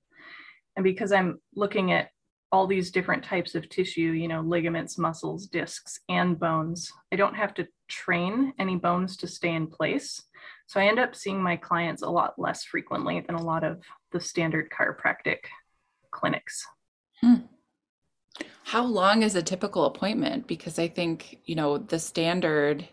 And 0.75 0.83
because 0.83 1.11
I'm 1.11 1.39
looking 1.55 1.91
at 1.91 2.09
all 2.51 2.67
these 2.67 2.91
different 2.91 3.23
types 3.23 3.55
of 3.55 3.69
tissue, 3.69 4.11
you 4.11 4.27
know, 4.27 4.41
ligaments, 4.41 4.97
muscles, 4.97 5.47
discs, 5.47 5.99
and 6.09 6.37
bones, 6.37 6.91
I 7.11 7.15
don't 7.15 7.35
have 7.35 7.53
to 7.55 7.67
train 7.87 8.53
any 8.59 8.75
bones 8.75 9.15
to 9.17 9.27
stay 9.27 9.53
in 9.53 9.67
place. 9.67 10.21
So 10.67 10.79
I 10.79 10.85
end 10.85 10.99
up 10.99 11.15
seeing 11.15 11.41
my 11.41 11.55
clients 11.55 12.01
a 12.01 12.09
lot 12.09 12.37
less 12.37 12.63
frequently 12.63 13.21
than 13.21 13.35
a 13.35 13.43
lot 13.43 13.63
of 13.63 13.81
the 14.11 14.19
standard 14.19 14.69
chiropractic 14.69 15.37
clinics. 16.11 16.65
Hmm. 17.21 17.35
How 18.63 18.83
long 18.83 19.23
is 19.23 19.35
a 19.35 19.41
typical 19.41 19.85
appointment? 19.85 20.47
Because 20.47 20.77
I 20.77 20.87
think, 20.87 21.39
you 21.45 21.55
know, 21.55 21.77
the 21.77 21.99
standard, 21.99 22.87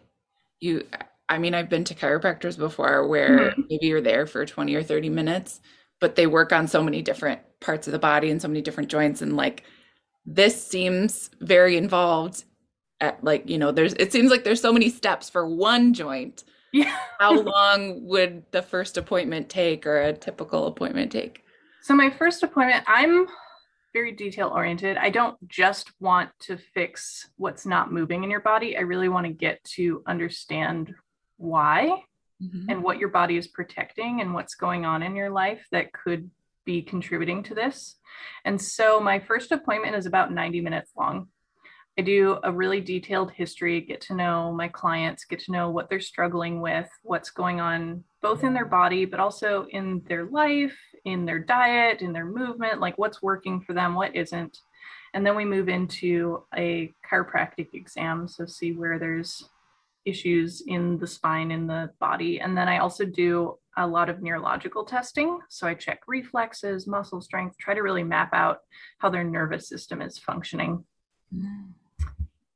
you, 0.61 0.87
I 1.29 1.38
mean, 1.38 1.55
I've 1.55 1.69
been 1.69 1.85
to 1.85 1.95
chiropractors 1.95 2.57
before 2.57 3.07
where 3.07 3.38
mm-hmm. 3.38 3.62
maybe 3.69 3.87
you're 3.87 4.00
there 4.00 4.27
for 4.27 4.47
20 4.47 4.75
or 4.75 4.83
30 4.83 5.11
minutes, 5.11 5.61
but 6.00 6.15
they 6.15 6.27
work 6.27 6.53
on 6.53 6.69
so 6.69 6.83
many 6.83 7.03
different 7.03 7.41
parts 7.61 7.87
of 7.87 7.93
the 7.93 7.99
body 7.99 8.31
and 8.31 8.41
so 8.41 8.49
many 8.49 8.61
different 8.61 8.91
joints. 8.91 9.23
And 9.23 9.37
like, 9.37 9.65
this 10.27 10.62
seems 10.62 11.31
very 11.41 11.77
involved 11.77 12.45
at 13.00 13.23
like, 13.23 13.49
you 13.49 13.59
know, 13.59 13.73
there's, 13.73 13.95
it 13.95 14.12
seems 14.12 14.31
like 14.31 14.45
there's 14.45 14.61
so 14.61 14.73
many 14.73 14.91
steps 14.91 15.31
for 15.31 15.49
one 15.49 15.95
joint. 15.95 16.45
Yeah. 16.73 16.97
How 17.19 17.41
long 17.41 18.05
would 18.07 18.45
the 18.50 18.62
first 18.62 18.97
appointment 18.97 19.49
take 19.49 19.87
or 19.87 20.00
a 20.00 20.12
typical 20.12 20.67
appointment 20.67 21.12
take? 21.12 21.43
So, 21.83 21.95
my 21.95 22.11
first 22.11 22.43
appointment, 22.43 22.85
I'm 22.87 23.27
very 23.95 24.12
detail 24.12 24.53
oriented. 24.55 24.97
I 24.97 25.11
don't 25.11 25.37
just 25.49 25.91
want 26.00 26.31
to 26.41 26.59
fix 26.59 27.31
what's 27.37 27.65
not 27.65 27.93
moving 27.93 28.25
in 28.25 28.31
your 28.31 28.41
body. 28.41 28.77
I 28.77 28.81
really 28.81 29.09
want 29.09 29.27
to 29.27 29.33
get 29.33 29.62
to 29.77 30.03
understand 30.07 30.95
why 31.38 32.03
mm-hmm. 32.43 32.69
and 32.69 32.83
what 32.83 32.99
your 32.99 33.09
body 33.09 33.37
is 33.37 33.49
protecting 33.49 34.21
and 34.21 34.35
what's 34.35 34.55
going 34.55 34.85
on 34.85 35.03
in 35.03 35.17
your 35.17 35.31
life 35.31 35.67
that 35.73 35.93
could 35.93 36.31
be 36.68 36.82
contributing 36.82 37.42
to 37.42 37.54
this. 37.54 37.96
And 38.44 38.60
so 38.60 39.00
my 39.00 39.18
first 39.18 39.52
appointment 39.52 39.96
is 39.96 40.04
about 40.04 40.34
90 40.34 40.60
minutes 40.60 40.92
long. 40.98 41.28
I 41.98 42.02
do 42.02 42.38
a 42.44 42.52
really 42.52 42.82
detailed 42.82 43.30
history, 43.30 43.80
get 43.80 44.02
to 44.02 44.14
know 44.14 44.52
my 44.52 44.68
clients, 44.68 45.25
get 45.25 45.40
to 45.40 45.52
know 45.52 45.70
what 45.70 45.88
they're 45.88 45.98
struggling 45.98 46.60
with, 46.60 46.87
what's 47.02 47.30
going 47.30 47.58
on 47.58 48.04
both 48.20 48.44
in 48.44 48.52
their 48.52 48.66
body, 48.66 49.06
but 49.06 49.18
also 49.18 49.66
in 49.70 50.02
their 50.08 50.26
life, 50.26 50.76
in 51.06 51.25
their 51.25 51.38
diet, 51.38 52.02
in 52.02 52.12
their 52.12 52.26
movement, 52.26 52.80
like 52.80 52.98
what's 52.98 53.22
working 53.22 53.62
for 53.62 53.72
them, 53.72 53.94
what 53.94 54.14
isn't. 54.14 54.58
And 55.14 55.25
then 55.25 55.37
we 55.37 55.46
move 55.46 55.70
into 55.70 56.44
a 56.54 56.92
chiropractic 57.10 57.68
exam. 57.72 58.28
So, 58.28 58.44
see 58.44 58.72
where 58.72 58.98
there's 58.98 59.48
issues 60.04 60.62
in 60.66 60.98
the 60.98 61.06
spine, 61.06 61.50
in 61.50 61.66
the 61.66 61.90
body. 61.98 62.40
And 62.40 62.54
then 62.54 62.68
I 62.68 62.78
also 62.78 63.06
do 63.06 63.58
a 63.78 63.87
lot 63.87 64.08
of 64.08 64.23
neurological 64.23 64.85
testing. 64.85 65.38
So, 65.49 65.66
I 65.66 65.75
check 65.75 66.00
reflexes, 66.06 66.87
muscle 66.87 67.20
strength, 67.20 67.56
try 67.58 67.75
to 67.75 67.82
really 67.82 68.04
map 68.04 68.30
out 68.32 68.61
how 68.99 69.11
their 69.11 69.25
nervous 69.25 69.68
system 69.68 70.02
is 70.02 70.18
functioning. 70.18 70.85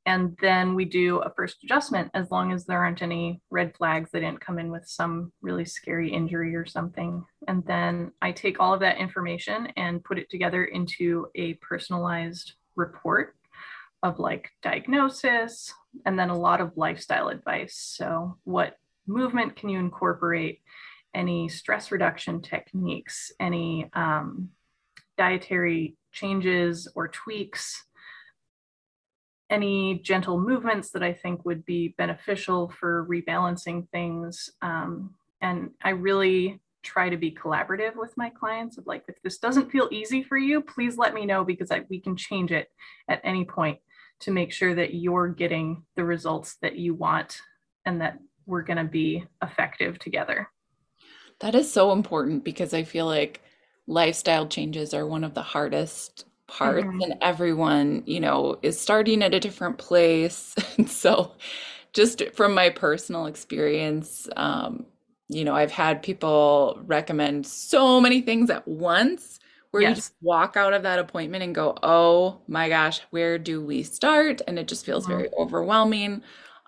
And 0.05 0.37
then 0.41 0.75
we 0.75 0.83
do 0.83 1.19
a 1.19 1.31
first 1.33 1.63
adjustment 1.63 2.11
as 2.13 2.29
long 2.29 2.51
as 2.51 2.65
there 2.65 2.83
aren't 2.83 3.01
any 3.01 3.41
red 3.49 3.75
flags 3.77 4.11
they 4.11 4.19
didn't 4.19 4.41
come 4.41 4.59
in 4.59 4.69
with 4.69 4.85
some 4.85 5.31
really 5.41 5.63
scary 5.63 6.11
injury 6.11 6.55
or 6.55 6.65
something 6.65 7.23
and 7.47 7.65
then 7.65 8.11
i 8.21 8.31
take 8.31 8.59
all 8.59 8.73
of 8.73 8.81
that 8.81 8.97
information 8.97 9.67
and 9.77 10.03
put 10.03 10.19
it 10.19 10.29
together 10.29 10.65
into 10.65 11.27
a 11.35 11.53
personalized 11.55 12.53
report 12.75 13.35
of 14.01 14.19
like 14.19 14.51
diagnosis 14.61 15.73
and 16.05 16.19
then 16.19 16.29
a 16.29 16.37
lot 16.37 16.59
of 16.59 16.75
lifestyle 16.75 17.29
advice 17.29 17.75
so 17.75 18.37
what 18.43 18.77
movement 19.07 19.55
can 19.55 19.69
you 19.69 19.79
incorporate 19.79 20.61
any 21.13 21.47
stress 21.49 21.91
reduction 21.91 22.41
techniques 22.41 23.31
any 23.39 23.89
um, 23.93 24.49
dietary 25.17 25.95
changes 26.11 26.87
or 26.95 27.07
tweaks 27.07 27.83
any 29.49 29.99
gentle 29.99 30.39
movements 30.39 30.89
that 30.91 31.03
I 31.03 31.13
think 31.13 31.45
would 31.45 31.63
be 31.63 31.93
beneficial 31.97 32.73
for 32.79 33.05
rebalancing 33.05 33.87
things. 33.89 34.49
Um, 34.63 35.13
and 35.41 35.71
I 35.83 35.91
really 35.91 36.59
try 36.81 37.09
to 37.09 37.17
be 37.17 37.31
collaborative 37.31 37.95
with 37.95 38.17
my 38.17 38.29
clients 38.29 38.77
of 38.77 38.87
like, 38.87 39.03
if 39.07 39.21
this 39.21 39.37
doesn't 39.37 39.71
feel 39.71 39.87
easy 39.91 40.23
for 40.23 40.37
you, 40.37 40.61
please 40.61 40.97
let 40.97 41.13
me 41.13 41.25
know 41.25 41.43
because 41.43 41.71
I, 41.71 41.83
we 41.89 41.99
can 41.99 42.15
change 42.15 42.51
it 42.51 42.67
at 43.07 43.21
any 43.23 43.45
point 43.45 43.79
to 44.21 44.31
make 44.31 44.51
sure 44.51 44.73
that 44.73 44.95
you're 44.95 45.27
getting 45.27 45.83
the 45.95 46.03
results 46.03 46.57
that 46.61 46.75
you 46.77 46.95
want 46.95 47.39
and 47.85 48.01
that 48.01 48.17
we're 48.45 48.63
going 48.63 48.77
to 48.77 48.83
be 48.83 49.25
effective 49.41 49.99
together. 49.99 50.49
That 51.39 51.55
is 51.55 51.71
so 51.71 51.91
important 51.91 52.43
because 52.43 52.73
I 52.73 52.83
feel 52.83 53.05
like 53.05 53.41
lifestyle 53.87 54.47
changes 54.47 54.93
are 54.93 55.05
one 55.05 55.23
of 55.23 55.33
the 55.33 55.41
hardest 55.41 56.25
parts 56.47 56.85
mm-hmm. 56.85 57.01
and 57.01 57.15
everyone 57.21 58.03
you 58.05 58.19
know 58.19 58.57
is 58.61 58.79
starting 58.79 59.23
at 59.23 59.33
a 59.33 59.39
different 59.39 59.77
place 59.77 60.55
and 60.77 60.89
so 60.89 61.31
just 61.93 62.21
from 62.33 62.53
my 62.53 62.69
personal 62.69 63.25
experience 63.25 64.27
um 64.35 64.85
you 65.29 65.43
know 65.43 65.55
i've 65.55 65.71
had 65.71 66.03
people 66.03 66.79
recommend 66.85 67.45
so 67.45 67.99
many 67.99 68.21
things 68.21 68.49
at 68.49 68.67
once 68.67 69.39
where 69.71 69.81
yes. 69.81 69.89
you 69.89 69.95
just 69.95 70.13
walk 70.21 70.55
out 70.55 70.73
of 70.73 70.83
that 70.83 70.99
appointment 70.99 71.43
and 71.43 71.55
go 71.55 71.75
oh 71.81 72.39
my 72.47 72.69
gosh 72.69 73.01
where 73.09 73.37
do 73.37 73.63
we 73.63 73.81
start 73.81 74.41
and 74.47 74.59
it 74.59 74.67
just 74.67 74.85
feels 74.85 75.05
mm-hmm. 75.05 75.17
very 75.17 75.29
overwhelming 75.37 76.21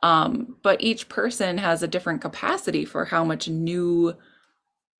um 0.03 0.55
but 0.63 0.81
each 0.81 1.07
person 1.10 1.57
has 1.57 1.84
a 1.84 1.88
different 1.88 2.22
capacity 2.22 2.86
for 2.86 3.05
how 3.05 3.24
much 3.24 3.48
new 3.48 4.15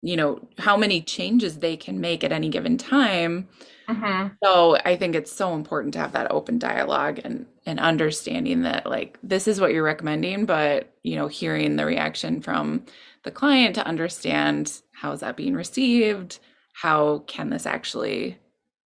you 0.06 0.16
know 0.16 0.48
how 0.58 0.78
many 0.78 1.02
changes 1.02 1.60
they 1.60 1.76
can 1.76 2.00
make 2.00 2.24
at 2.24 2.32
any 2.32 2.50
given 2.50 2.78
time 2.78 3.48
Mm-hmm. 3.88 4.34
So 4.44 4.78
I 4.84 4.96
think 4.96 5.16
it's 5.16 5.32
so 5.32 5.54
important 5.54 5.94
to 5.94 6.00
have 6.00 6.14
that 6.14 6.32
open 6.32 6.58
dialogue 6.58 7.20
and 7.24 7.46
and 7.66 7.80
understanding 7.80 8.64
that 8.64 8.86
like 8.86 9.18
this 9.24 9.48
is 9.48 9.60
what 9.60 9.74
you're 9.74 9.84
recommending, 9.84 10.46
but 10.46 10.94
you 11.04 11.16
know, 11.16 11.28
hearing 11.28 11.76
the 11.76 11.86
reaction 11.86 12.42
from 12.42 12.86
the 13.24 13.32
client 13.32 13.76
to 13.76 13.86
understand 13.86 14.82
how 14.92 15.12
is 15.12 15.20
that 15.20 15.38
being 15.38 15.56
received, 15.56 16.40
how 16.74 17.20
can 17.28 17.50
this 17.50 17.66
actually 17.66 18.38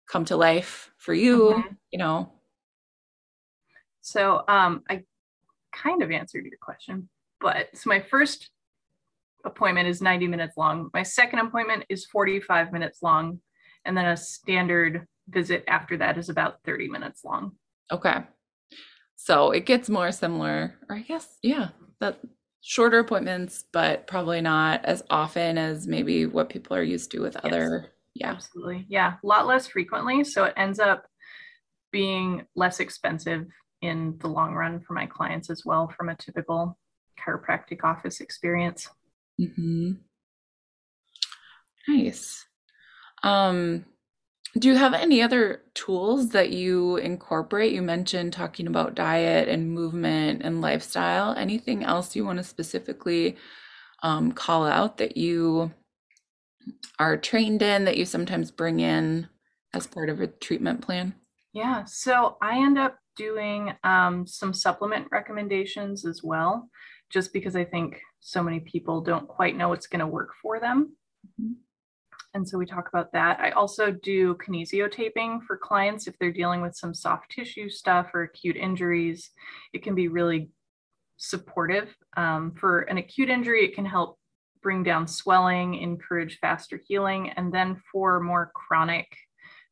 come 0.07 0.25
to 0.25 0.35
life 0.35 0.91
for 0.97 1.13
you, 1.13 1.53
mm-hmm. 1.55 1.73
you 1.91 1.99
know. 1.99 2.31
So 4.01 4.43
um 4.47 4.83
I 4.89 5.03
kind 5.73 6.03
of 6.03 6.11
answered 6.11 6.45
your 6.45 6.57
question, 6.61 7.09
but 7.41 7.69
so 7.73 7.87
my 7.87 7.99
first 7.99 8.49
appointment 9.45 9.87
is 9.87 10.01
90 10.01 10.27
minutes 10.27 10.57
long. 10.57 10.89
My 10.93 11.03
second 11.03 11.39
appointment 11.39 11.85
is 11.89 12.05
45 12.05 12.71
minutes 12.71 12.99
long 13.01 13.39
and 13.85 13.97
then 13.97 14.05
a 14.05 14.17
standard 14.17 15.05
visit 15.29 15.63
after 15.67 15.97
that 15.97 16.17
is 16.17 16.29
about 16.29 16.59
30 16.65 16.87
minutes 16.89 17.23
long. 17.23 17.53
Okay. 17.91 18.23
So 19.15 19.51
it 19.51 19.65
gets 19.65 19.89
more 19.89 20.11
similar, 20.11 20.75
or 20.89 20.97
I 20.97 21.01
guess, 21.01 21.37
yeah, 21.41 21.69
that 21.99 22.19
shorter 22.61 22.99
appointments, 22.99 23.63
but 23.71 24.07
probably 24.07 24.41
not 24.41 24.83
as 24.85 25.03
often 25.09 25.57
as 25.57 25.87
maybe 25.87 26.25
what 26.25 26.49
people 26.49 26.75
are 26.75 26.83
used 26.83 27.11
to 27.11 27.19
with 27.19 27.35
yes, 27.35 27.43
other. 27.45 27.93
Yeah. 28.15 28.31
Absolutely. 28.31 28.85
Yeah. 28.89 29.13
A 29.23 29.27
lot 29.27 29.47
less 29.47 29.67
frequently. 29.67 30.23
So 30.23 30.45
it 30.45 30.53
ends 30.57 30.79
up 30.79 31.05
being 31.91 32.45
less 32.55 32.79
expensive 32.79 33.45
in 33.81 34.17
the 34.19 34.27
long 34.27 34.53
run 34.53 34.79
for 34.79 34.93
my 34.93 35.05
clients 35.05 35.49
as 35.49 35.63
well 35.65 35.91
from 35.95 36.09
a 36.09 36.15
typical 36.15 36.77
chiropractic 37.19 37.83
office 37.83 38.21
experience. 38.21 38.89
Mm-hmm. 39.39 39.91
Nice. 41.87 42.45
Um, 43.23 43.85
do 44.57 44.67
you 44.67 44.75
have 44.75 44.93
any 44.93 45.21
other 45.21 45.63
tools 45.73 46.29
that 46.29 46.51
you 46.51 46.97
incorporate? 46.97 47.73
You 47.73 47.81
mentioned 47.81 48.33
talking 48.33 48.67
about 48.67 48.95
diet 48.95 49.49
and 49.49 49.71
movement 49.71 50.43
and 50.43 50.61
lifestyle. 50.61 51.33
Anything 51.35 51.83
else 51.83 52.15
you 52.15 52.23
want 52.23 52.37
to 52.37 52.43
specifically 52.43 53.35
um, 54.03 54.31
call 54.31 54.65
out 54.65 54.97
that 54.97 55.17
you 55.17 55.71
are 56.99 57.17
trained 57.17 57.61
in 57.61 57.85
that 57.85 57.97
you 57.97 58.05
sometimes 58.05 58.51
bring 58.51 58.79
in 58.79 59.27
as 59.73 59.87
part 59.87 60.09
of 60.09 60.21
a 60.21 60.27
treatment 60.27 60.81
plan? 60.81 61.15
Yeah, 61.53 61.83
so 61.85 62.37
I 62.41 62.57
end 62.57 62.77
up 62.77 62.97
doing 63.15 63.73
um, 63.83 64.27
some 64.27 64.53
supplement 64.53 65.07
recommendations 65.11 66.05
as 66.05 66.21
well, 66.23 66.69
just 67.09 67.33
because 67.33 67.55
I 67.55 67.63
think 67.63 68.01
so 68.23 68.41
many 68.41 68.61
people 68.61 69.01
don't 69.01 69.27
quite 69.27 69.55
know 69.55 69.69
what's 69.69 69.87
going 69.87 69.99
to 69.99 70.07
work 70.07 70.31
for 70.41 70.59
them. 70.59 70.95
Mm-hmm. 71.39 71.53
And 72.33 72.47
so 72.47 72.57
we 72.57 72.65
talk 72.65 72.87
about 72.87 73.11
that. 73.11 73.39
I 73.39 73.51
also 73.51 73.91
do 73.91 74.35
kinesio 74.35 74.89
taping 74.89 75.41
for 75.45 75.55
clients 75.55 76.07
if 76.07 76.17
they're 76.17 76.31
dealing 76.31 76.61
with 76.61 76.75
some 76.75 76.93
soft 76.93 77.29
tissue 77.29 77.69
stuff 77.69 78.09
or 78.13 78.23
acute 78.23 78.55
injuries. 78.55 79.29
It 79.71 79.83
can 79.83 79.93
be 79.93 80.07
really 80.07 80.49
supportive. 81.17 81.95
Um, 82.17 82.53
for 82.55 82.81
an 82.81 82.97
acute 82.97 83.29
injury, 83.29 83.65
it 83.65 83.75
can 83.75 83.85
help 83.85 84.17
bring 84.63 84.81
down 84.81 85.05
swelling, 85.05 85.75
encourage 85.75 86.39
faster 86.39 86.81
healing. 86.87 87.29
And 87.31 87.53
then 87.53 87.79
for 87.91 88.19
more 88.19 88.51
chronic 88.55 89.15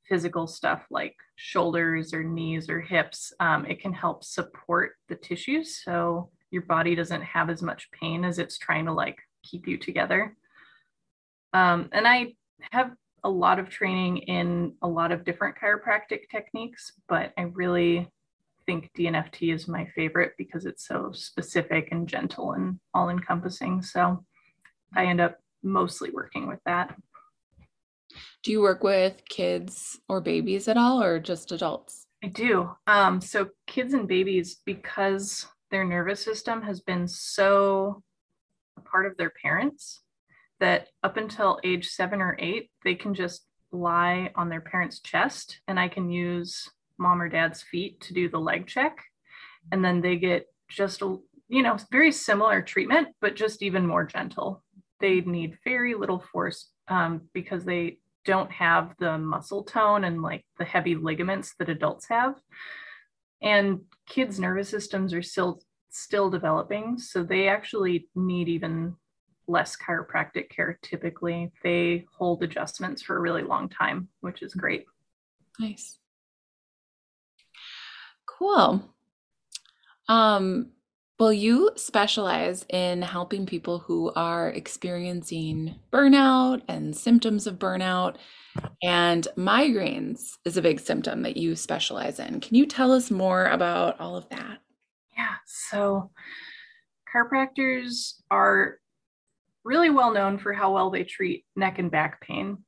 physical 0.07 0.45
stuff 0.45 0.85
like 0.91 1.15
shoulders 1.37 2.13
or 2.13 2.23
knees 2.23 2.69
or 2.69 2.81
hips, 2.81 3.33
um, 3.39 3.65
it 3.65 3.81
can 3.81 3.93
help 3.93 4.23
support 4.23 4.91
the 5.07 5.15
tissues. 5.15 5.81
So 5.83 6.29
your 6.51 6.63
body 6.63 6.95
doesn't 6.95 7.23
have 7.23 7.49
as 7.49 7.61
much 7.61 7.89
pain 7.91 8.23
as 8.23 8.37
it's 8.37 8.57
trying 8.57 8.85
to 8.85 8.93
like 8.93 9.17
keep 9.43 9.67
you 9.67 9.77
together. 9.77 10.35
Um, 11.53 11.89
and 11.91 12.07
I 12.07 12.33
have 12.71 12.91
a 13.23 13.29
lot 13.29 13.59
of 13.59 13.69
training 13.69 14.17
in 14.17 14.73
a 14.81 14.87
lot 14.87 15.11
of 15.11 15.23
different 15.23 15.55
chiropractic 15.57 16.29
techniques, 16.29 16.91
but 17.07 17.33
I 17.37 17.43
really 17.43 18.09
think 18.65 18.91
DNFT 18.97 19.53
is 19.53 19.67
my 19.67 19.85
favorite 19.95 20.33
because 20.37 20.65
it's 20.65 20.87
so 20.87 21.11
specific 21.13 21.89
and 21.91 22.07
gentle 22.07 22.53
and 22.53 22.79
all 22.93 23.09
encompassing. 23.09 23.81
So 23.81 24.23
I 24.95 25.05
end 25.05 25.21
up 25.21 25.39
mostly 25.63 26.11
working 26.11 26.47
with 26.47 26.59
that. 26.65 26.95
Do 28.43 28.51
you 28.51 28.61
work 28.61 28.83
with 28.83 29.21
kids 29.29 29.99
or 30.09 30.19
babies 30.21 30.67
at 30.67 30.77
all 30.77 31.01
or 31.01 31.19
just 31.19 31.51
adults? 31.51 32.07
I 32.23 32.27
do. 32.27 32.69
Um, 32.87 33.21
so, 33.21 33.49
kids 33.67 33.93
and 33.93 34.07
babies, 34.07 34.59
because 34.65 35.47
their 35.71 35.85
nervous 35.85 36.23
system 36.23 36.61
has 36.61 36.81
been 36.81 37.07
so 37.07 38.03
a 38.77 38.81
part 38.81 39.05
of 39.05 39.17
their 39.17 39.31
parents, 39.41 40.01
that 40.59 40.87
up 41.03 41.17
until 41.17 41.59
age 41.63 41.87
seven 41.89 42.21
or 42.21 42.37
eight, 42.39 42.69
they 42.83 42.95
can 42.95 43.13
just 43.13 43.45
lie 43.71 44.31
on 44.35 44.49
their 44.49 44.61
parent's 44.61 44.99
chest 44.99 45.59
and 45.67 45.79
I 45.79 45.87
can 45.87 46.11
use 46.11 46.69
mom 46.97 47.21
or 47.21 47.29
dad's 47.29 47.63
feet 47.63 47.99
to 48.01 48.13
do 48.13 48.29
the 48.29 48.39
leg 48.39 48.67
check. 48.67 48.97
And 49.71 49.83
then 49.83 50.01
they 50.01 50.17
get 50.17 50.45
just 50.69 51.01
a, 51.01 51.17
you 51.49 51.63
know, 51.63 51.77
very 51.91 52.11
similar 52.11 52.61
treatment, 52.61 53.09
but 53.21 53.35
just 53.35 53.63
even 53.63 53.87
more 53.87 54.05
gentle. 54.05 54.63
They 54.99 55.21
need 55.21 55.57
very 55.63 55.95
little 55.95 56.23
force 56.31 56.69
um, 56.87 57.23
because 57.33 57.65
they 57.65 57.97
don't 58.23 58.51
have 58.51 58.93
the 58.99 59.17
muscle 59.17 59.63
tone 59.63 60.03
and 60.03 60.21
like 60.21 60.45
the 60.59 60.65
heavy 60.65 60.95
ligaments 60.95 61.55
that 61.57 61.69
adults 61.69 62.07
have. 62.09 62.35
And 63.41 63.81
kids' 64.07 64.39
nervous 64.39 64.69
systems 64.69 65.13
are 65.13 65.23
still 65.23 65.61
still 65.89 66.29
developing, 66.29 66.97
so 66.97 67.21
they 67.23 67.49
actually 67.49 68.07
need 68.15 68.47
even 68.47 68.95
less 69.47 69.75
chiropractic 69.75 70.49
care 70.49 70.79
typically. 70.81 71.51
They 71.63 72.05
hold 72.17 72.43
adjustments 72.43 73.01
for 73.01 73.17
a 73.17 73.19
really 73.19 73.43
long 73.43 73.67
time, 73.69 74.07
which 74.21 74.41
is 74.41 74.53
great. 74.53 74.85
Nice. 75.59 75.99
Cool. 78.25 78.89
Um, 80.07 80.71
well, 81.19 81.31
you 81.31 81.69
specialize 81.75 82.65
in 82.69 83.03
helping 83.03 83.45
people 83.45 83.79
who 83.79 84.11
are 84.15 84.49
experiencing 84.49 85.75
burnout 85.91 86.63
and 86.67 86.97
symptoms 86.97 87.45
of 87.45 87.59
burnout. 87.59 88.15
And 88.83 89.27
migraines 89.37 90.37
is 90.45 90.57
a 90.57 90.61
big 90.61 90.79
symptom 90.79 91.21
that 91.23 91.37
you 91.37 91.55
specialize 91.55 92.19
in. 92.19 92.39
Can 92.39 92.55
you 92.55 92.65
tell 92.65 92.91
us 92.91 93.11
more 93.11 93.45
about 93.45 93.99
all 93.99 94.15
of 94.15 94.27
that? 94.29 94.59
Yeah. 95.17 95.35
So, 95.45 96.11
chiropractors 97.13 98.13
are 98.29 98.79
really 99.63 99.89
well 99.89 100.11
known 100.11 100.37
for 100.37 100.53
how 100.53 100.73
well 100.73 100.89
they 100.89 101.03
treat 101.03 101.45
neck 101.55 101.79
and 101.79 101.91
back 101.91 102.21
pain. 102.21 102.63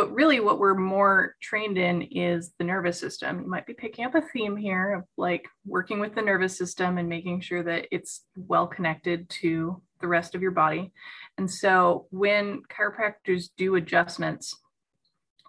But 0.00 0.14
really, 0.14 0.40
what 0.40 0.58
we're 0.58 0.72
more 0.78 1.36
trained 1.42 1.76
in 1.76 2.00
is 2.00 2.54
the 2.56 2.64
nervous 2.64 2.98
system. 2.98 3.42
You 3.42 3.50
might 3.50 3.66
be 3.66 3.74
picking 3.74 4.06
up 4.06 4.14
a 4.14 4.22
theme 4.22 4.56
here 4.56 4.94
of 4.94 5.04
like 5.18 5.46
working 5.66 6.00
with 6.00 6.14
the 6.14 6.22
nervous 6.22 6.56
system 6.56 6.96
and 6.96 7.06
making 7.06 7.42
sure 7.42 7.62
that 7.64 7.86
it's 7.92 8.24
well 8.34 8.66
connected 8.66 9.28
to 9.28 9.82
the 10.00 10.06
rest 10.08 10.34
of 10.34 10.40
your 10.40 10.52
body. 10.52 10.90
And 11.36 11.50
so, 11.50 12.06
when 12.08 12.62
chiropractors 12.72 13.50
do 13.58 13.74
adjustments, 13.74 14.56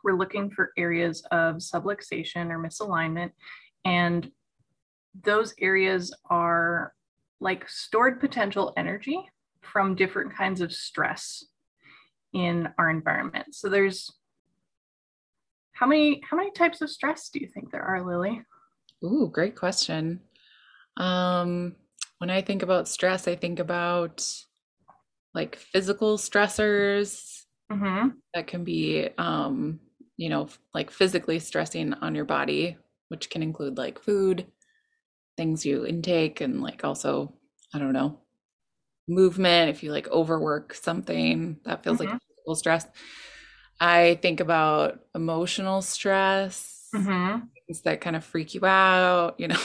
we're 0.04 0.18
looking 0.18 0.52
for 0.52 0.74
areas 0.78 1.24
of 1.32 1.60
subluxation 1.60 2.50
or 2.50 2.60
misalignment. 2.60 3.32
And 3.86 4.30
those 5.24 5.54
areas 5.62 6.14
are 6.30 6.94
like 7.40 7.70
stored 7.70 8.20
potential 8.20 8.74
energy 8.76 9.18
from 9.62 9.96
different 9.96 10.36
kinds 10.36 10.60
of 10.60 10.74
stress 10.74 11.46
in 12.34 12.68
our 12.78 12.90
environment. 12.90 13.56
So 13.56 13.70
there's 13.70 14.12
how 15.82 15.88
many 15.88 16.22
how 16.30 16.38
many 16.38 16.52
types 16.52 16.82
of 16.82 16.92
stress 16.92 17.30
do 17.30 17.40
you 17.40 17.48
think 17.48 17.72
there 17.72 17.82
are, 17.82 18.06
Lily? 18.06 18.44
Ooh, 19.04 19.30
great 19.34 19.56
question. 19.56 20.22
Um, 20.98 21.76
when 22.20 22.30
I 22.30 22.42
think 22.42 22.62
about 22.62 22.88
stress, 22.88 23.28
I 23.28 23.36
think 23.36 23.60
about 23.60 24.24
like 25.34 25.56
physical 25.56 26.20
stressors 26.20 27.46
mm-hmm. 27.72 28.10
that 28.36 28.46
can 28.46 28.64
be, 28.64 29.10
um, 29.18 29.80
you 30.18 30.30
know, 30.30 30.50
like 30.76 30.92
physically 30.92 31.40
stressing 31.40 31.96
on 31.96 32.14
your 32.14 32.26
body, 32.26 32.78
which 33.08 33.32
can 33.32 33.42
include 33.42 33.80
like 33.80 33.98
food, 33.98 34.46
things 35.36 35.66
you 35.66 35.88
intake, 35.88 36.42
and 36.42 36.62
like 36.62 36.84
also, 36.84 37.34
I 37.74 37.80
don't 37.80 37.94
know, 37.94 38.20
movement, 39.08 39.72
if 39.72 39.82
you 39.82 39.92
like 39.92 40.08
overwork 40.10 40.76
something, 40.76 41.58
that 41.64 41.84
feels 41.84 41.98
mm-hmm. 41.98 42.12
like 42.12 42.22
physical 42.22 42.56
stress. 42.56 42.86
I 43.82 44.20
think 44.22 44.40
about 44.40 45.00
emotional 45.16 45.82
stress, 45.82 46.88
mm-hmm. 46.94 47.40
things 47.66 47.82
that 47.82 48.00
kind 48.00 48.16
of 48.16 48.24
freak 48.24 48.54
you 48.54 48.64
out, 48.64 49.40
you 49.40 49.48
know, 49.48 49.60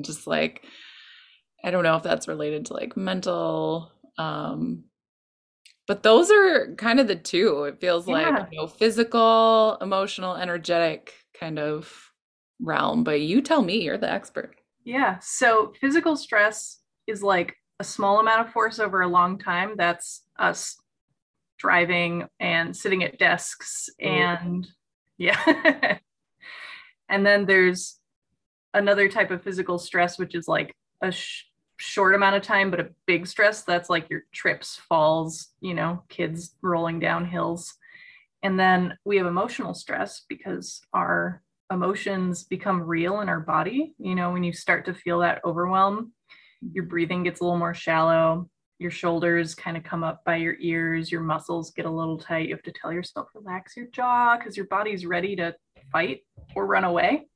just 0.00 0.26
like, 0.26 0.64
I 1.62 1.70
don't 1.70 1.84
know 1.84 1.96
if 1.96 2.02
that's 2.02 2.26
related 2.26 2.66
to 2.66 2.72
like 2.72 2.96
mental, 2.96 3.92
um, 4.16 4.84
but 5.86 6.02
those 6.02 6.30
are 6.30 6.74
kind 6.76 7.00
of 7.00 7.06
the 7.06 7.16
two. 7.16 7.64
It 7.64 7.82
feels 7.82 8.08
yeah. 8.08 8.14
like, 8.14 8.48
you 8.50 8.58
know, 8.58 8.66
physical, 8.66 9.76
emotional, 9.82 10.36
energetic 10.36 11.12
kind 11.38 11.58
of 11.58 12.12
realm. 12.62 13.04
But 13.04 13.20
you 13.20 13.42
tell 13.42 13.60
me, 13.60 13.82
you're 13.82 13.98
the 13.98 14.10
expert. 14.10 14.56
Yeah. 14.84 15.18
So 15.20 15.74
physical 15.78 16.16
stress 16.16 16.78
is 17.06 17.22
like 17.22 17.56
a 17.78 17.84
small 17.84 18.20
amount 18.20 18.46
of 18.46 18.52
force 18.54 18.78
over 18.78 19.02
a 19.02 19.08
long 19.08 19.38
time, 19.38 19.74
that's 19.76 20.22
us 20.38 20.79
driving 21.60 22.26
and 22.40 22.74
sitting 22.74 23.04
at 23.04 23.18
desks 23.18 23.90
and 24.00 24.66
yeah. 25.18 25.98
and 27.08 27.26
then 27.26 27.44
there's 27.44 27.98
another 28.72 29.08
type 29.08 29.30
of 29.30 29.42
physical 29.42 29.78
stress, 29.78 30.18
which 30.18 30.34
is 30.34 30.48
like 30.48 30.74
a 31.02 31.12
sh- 31.12 31.44
short 31.76 32.14
amount 32.14 32.36
of 32.36 32.42
time, 32.42 32.70
but 32.70 32.80
a 32.80 32.88
big 33.06 33.26
stress. 33.26 33.62
That's 33.62 33.90
like 33.90 34.08
your 34.08 34.22
trips, 34.32 34.80
falls, 34.88 35.48
you 35.60 35.74
know, 35.74 36.02
kids 36.08 36.56
rolling 36.62 37.00
down 37.00 37.26
hills. 37.26 37.74
And 38.42 38.58
then 38.58 38.96
we 39.04 39.18
have 39.18 39.26
emotional 39.26 39.74
stress 39.74 40.22
because 40.26 40.80
our 40.94 41.42
emotions 41.70 42.44
become 42.44 42.82
real 42.82 43.20
in 43.20 43.28
our 43.28 43.40
body. 43.40 43.94
You 43.98 44.14
know, 44.14 44.32
when 44.32 44.42
you 44.42 44.54
start 44.54 44.86
to 44.86 44.94
feel 44.94 45.18
that 45.18 45.42
overwhelm, 45.44 46.12
your 46.72 46.84
breathing 46.84 47.24
gets 47.24 47.40
a 47.40 47.44
little 47.44 47.58
more 47.58 47.74
shallow 47.74 48.48
your 48.80 48.90
shoulders 48.90 49.54
kind 49.54 49.76
of 49.76 49.84
come 49.84 50.02
up 50.02 50.24
by 50.24 50.36
your 50.36 50.56
ears 50.58 51.12
your 51.12 51.20
muscles 51.20 51.70
get 51.70 51.84
a 51.84 51.90
little 51.90 52.18
tight. 52.18 52.48
You 52.48 52.54
have 52.54 52.62
to 52.64 52.72
tell 52.72 52.92
yourself 52.92 53.28
relax 53.34 53.76
your 53.76 53.86
jaw 53.88 54.38
because 54.38 54.56
your 54.56 54.66
body's 54.66 55.04
ready 55.04 55.36
to 55.36 55.54
fight 55.92 56.22
or 56.56 56.66
run 56.66 56.84
away. 56.84 57.26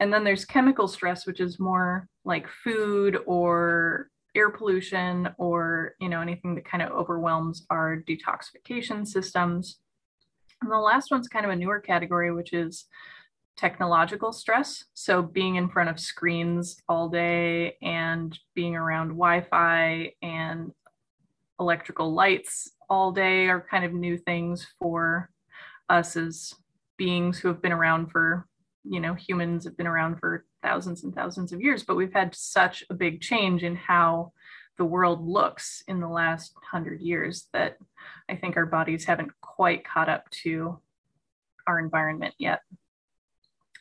And 0.00 0.10
then 0.10 0.24
there's 0.24 0.46
chemical 0.46 0.88
stress 0.88 1.26
which 1.26 1.40
is 1.40 1.60
more 1.60 2.08
like 2.24 2.48
food 2.48 3.18
or 3.26 4.08
air 4.34 4.48
pollution 4.48 5.28
or 5.36 5.94
you 6.00 6.08
know 6.08 6.22
anything 6.22 6.54
that 6.54 6.64
kind 6.64 6.82
of 6.82 6.90
overwhelms 6.92 7.66
our 7.68 8.02
detoxification 8.08 9.06
systems. 9.06 9.78
And 10.62 10.72
the 10.72 10.78
last 10.78 11.10
one's 11.10 11.28
kind 11.28 11.44
of 11.44 11.50
a 11.50 11.56
newer 11.56 11.80
category 11.80 12.32
which 12.32 12.54
is 12.54 12.86
technological 13.60 14.32
stress. 14.32 14.84
So, 14.94 15.22
being 15.22 15.56
in 15.56 15.68
front 15.68 15.90
of 15.90 16.00
screens 16.00 16.82
all 16.88 17.08
day 17.08 17.76
and 17.82 18.36
being 18.54 18.74
around 18.74 19.08
Wi 19.08 19.42
Fi 19.42 20.12
and 20.22 20.72
electrical 21.60 22.14
lights 22.14 22.72
all 22.88 23.12
day 23.12 23.48
are 23.48 23.66
kind 23.70 23.84
of 23.84 23.92
new 23.92 24.16
things 24.16 24.66
for 24.78 25.30
us 25.90 26.16
as 26.16 26.54
beings 26.96 27.38
who 27.38 27.48
have 27.48 27.60
been 27.60 27.72
around 27.72 28.10
for, 28.10 28.46
you 28.84 28.98
know, 28.98 29.14
humans 29.14 29.64
have 29.64 29.76
been 29.76 29.86
around 29.86 30.18
for 30.18 30.46
thousands 30.62 31.04
and 31.04 31.14
thousands 31.14 31.52
of 31.52 31.60
years, 31.60 31.82
but 31.82 31.96
we've 31.96 32.12
had 32.12 32.34
such 32.34 32.82
a 32.88 32.94
big 32.94 33.20
change 33.20 33.62
in 33.62 33.76
how 33.76 34.32
the 34.78 34.84
world 34.84 35.26
looks 35.26 35.82
in 35.88 36.00
the 36.00 36.08
last 36.08 36.54
hundred 36.72 37.02
years 37.02 37.48
that 37.52 37.76
I 38.30 38.36
think 38.36 38.56
our 38.56 38.66
bodies 38.66 39.04
haven't 39.04 39.32
quite 39.42 39.86
caught 39.86 40.08
up 40.08 40.30
to 40.44 40.80
our 41.66 41.78
environment 41.78 42.34
yet. 42.38 42.60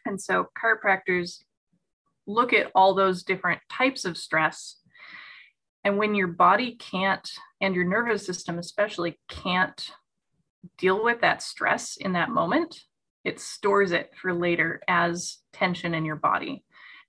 And 0.10 0.20
so 0.20 0.48
chiropractors 0.62 1.44
look 2.26 2.52
at 2.52 2.72
all 2.74 2.94
those 2.94 3.24
different 3.24 3.62
types 3.72 4.06
of 4.06 4.18
stress. 4.18 4.78
And 5.84 5.98
when 5.98 6.16
your 6.16 6.28
body 6.28 6.76
can't, 6.76 7.30
and 7.62 7.76
your 7.76 7.86
nervous 7.86 8.26
system 8.26 8.58
especially, 8.58 9.20
can't 9.30 9.92
deal 10.78 11.04
with 11.04 11.22
that 11.22 11.42
stress 11.42 11.96
in 11.96 12.14
that 12.14 12.30
moment, 12.30 12.82
it 13.24 13.40
stores 13.40 13.92
it 13.92 14.12
for 14.20 14.34
later 14.34 14.82
as 14.88 15.38
tension 15.54 15.94
in 15.94 16.06
your 16.06 16.16
body. 16.16 16.64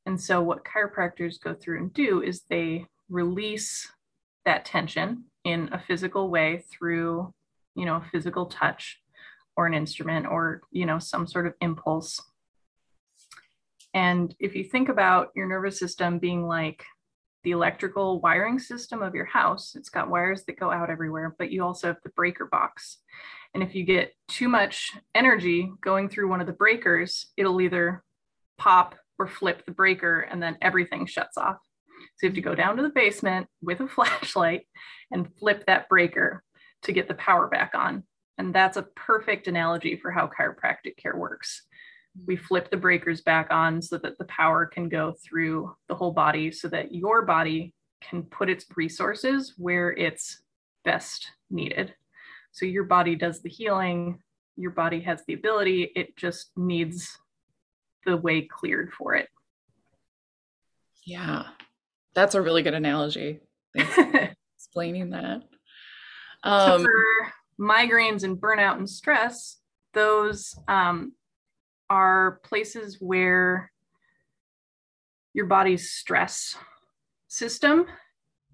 And 0.06 0.20
so, 0.20 0.42
what 0.42 0.64
chiropractors 0.64 1.40
go 1.40 1.54
through 1.54 1.78
and 1.78 1.92
do 1.92 2.22
is 2.22 2.42
they 2.48 2.86
release 3.08 3.90
that 4.44 4.64
tension 4.64 5.24
in 5.44 5.70
a 5.72 5.78
physical 5.78 6.30
way 6.30 6.64
through, 6.70 7.32
you 7.74 7.86
know, 7.86 8.02
physical 8.12 8.46
touch 8.46 9.00
or 9.56 9.66
an 9.66 9.74
instrument 9.74 10.26
or, 10.26 10.62
you 10.70 10.86
know, 10.86 10.98
some 10.98 11.26
sort 11.26 11.46
of 11.46 11.54
impulse. 11.60 12.20
And 13.94 14.34
if 14.38 14.54
you 14.54 14.64
think 14.64 14.88
about 14.88 15.28
your 15.34 15.48
nervous 15.48 15.78
system 15.78 16.18
being 16.18 16.46
like 16.46 16.84
the 17.42 17.52
electrical 17.52 18.20
wiring 18.20 18.58
system 18.58 19.02
of 19.02 19.14
your 19.14 19.24
house, 19.24 19.74
it's 19.74 19.88
got 19.88 20.10
wires 20.10 20.44
that 20.44 20.60
go 20.60 20.70
out 20.70 20.90
everywhere, 20.90 21.34
but 21.38 21.50
you 21.50 21.64
also 21.64 21.88
have 21.88 21.96
the 22.04 22.10
breaker 22.10 22.46
box. 22.46 22.98
And 23.54 23.62
if 23.62 23.74
you 23.74 23.84
get 23.84 24.12
too 24.28 24.48
much 24.48 24.92
energy 25.14 25.72
going 25.82 26.08
through 26.08 26.28
one 26.28 26.40
of 26.40 26.46
the 26.46 26.52
breakers, 26.52 27.26
it'll 27.36 27.60
either 27.60 28.04
pop 28.58 28.94
or 29.18 29.26
flip 29.26 29.64
the 29.66 29.72
breaker 29.72 30.20
and 30.20 30.42
then 30.42 30.56
everything 30.60 31.06
shuts 31.06 31.36
off. 31.36 31.56
So 32.16 32.26
you 32.26 32.28
have 32.28 32.34
to 32.34 32.40
go 32.40 32.54
down 32.54 32.76
to 32.76 32.82
the 32.82 32.90
basement 32.90 33.46
with 33.62 33.80
a 33.80 33.88
flashlight 33.88 34.66
and 35.10 35.28
flip 35.38 35.64
that 35.66 35.88
breaker 35.88 36.42
to 36.82 36.92
get 36.92 37.08
the 37.08 37.14
power 37.14 37.48
back 37.48 37.72
on. 37.74 38.04
And 38.38 38.54
that's 38.54 38.76
a 38.76 38.86
perfect 38.96 39.48
analogy 39.48 39.96
for 39.96 40.10
how 40.10 40.28
chiropractic 40.28 40.96
care 40.96 41.16
works. 41.16 41.62
We 42.26 42.36
flip 42.36 42.70
the 42.70 42.76
breakers 42.76 43.20
back 43.20 43.48
on 43.50 43.80
so 43.80 43.98
that 43.98 44.18
the 44.18 44.24
power 44.24 44.66
can 44.66 44.88
go 44.88 45.14
through 45.24 45.74
the 45.88 45.94
whole 45.94 46.12
body 46.12 46.50
so 46.50 46.68
that 46.68 46.94
your 46.94 47.22
body 47.22 47.72
can 48.00 48.22
put 48.24 48.50
its 48.50 48.64
resources 48.76 49.54
where 49.56 49.92
it's 49.92 50.42
best 50.84 51.30
needed. 51.50 51.94
So 52.52 52.66
your 52.66 52.84
body 52.84 53.14
does 53.14 53.42
the 53.42 53.48
healing, 53.48 54.20
your 54.56 54.72
body 54.72 55.00
has 55.00 55.22
the 55.26 55.34
ability, 55.34 55.92
it 55.94 56.16
just 56.16 56.50
needs 56.56 57.18
the 58.04 58.16
way 58.16 58.42
cleared 58.42 58.92
for 58.92 59.14
it. 59.14 59.28
Yeah, 61.04 61.44
that's 62.14 62.34
a 62.34 62.42
really 62.42 62.62
good 62.62 62.74
analogy. 62.74 63.40
Thanks 63.76 63.94
for 63.94 64.30
explaining 64.56 65.10
that. 65.10 65.42
Um, 66.42 66.80
so 66.80 66.84
for 66.84 67.32
migraines 67.60 68.24
and 68.24 68.36
burnout 68.36 68.76
and 68.76 68.88
stress, 68.88 69.58
those 69.92 70.54
um, 70.68 71.12
are 71.90 72.40
places 72.44 72.96
where 73.00 73.70
your 75.34 75.46
body's 75.46 75.90
stress 75.90 76.56
system 77.28 77.86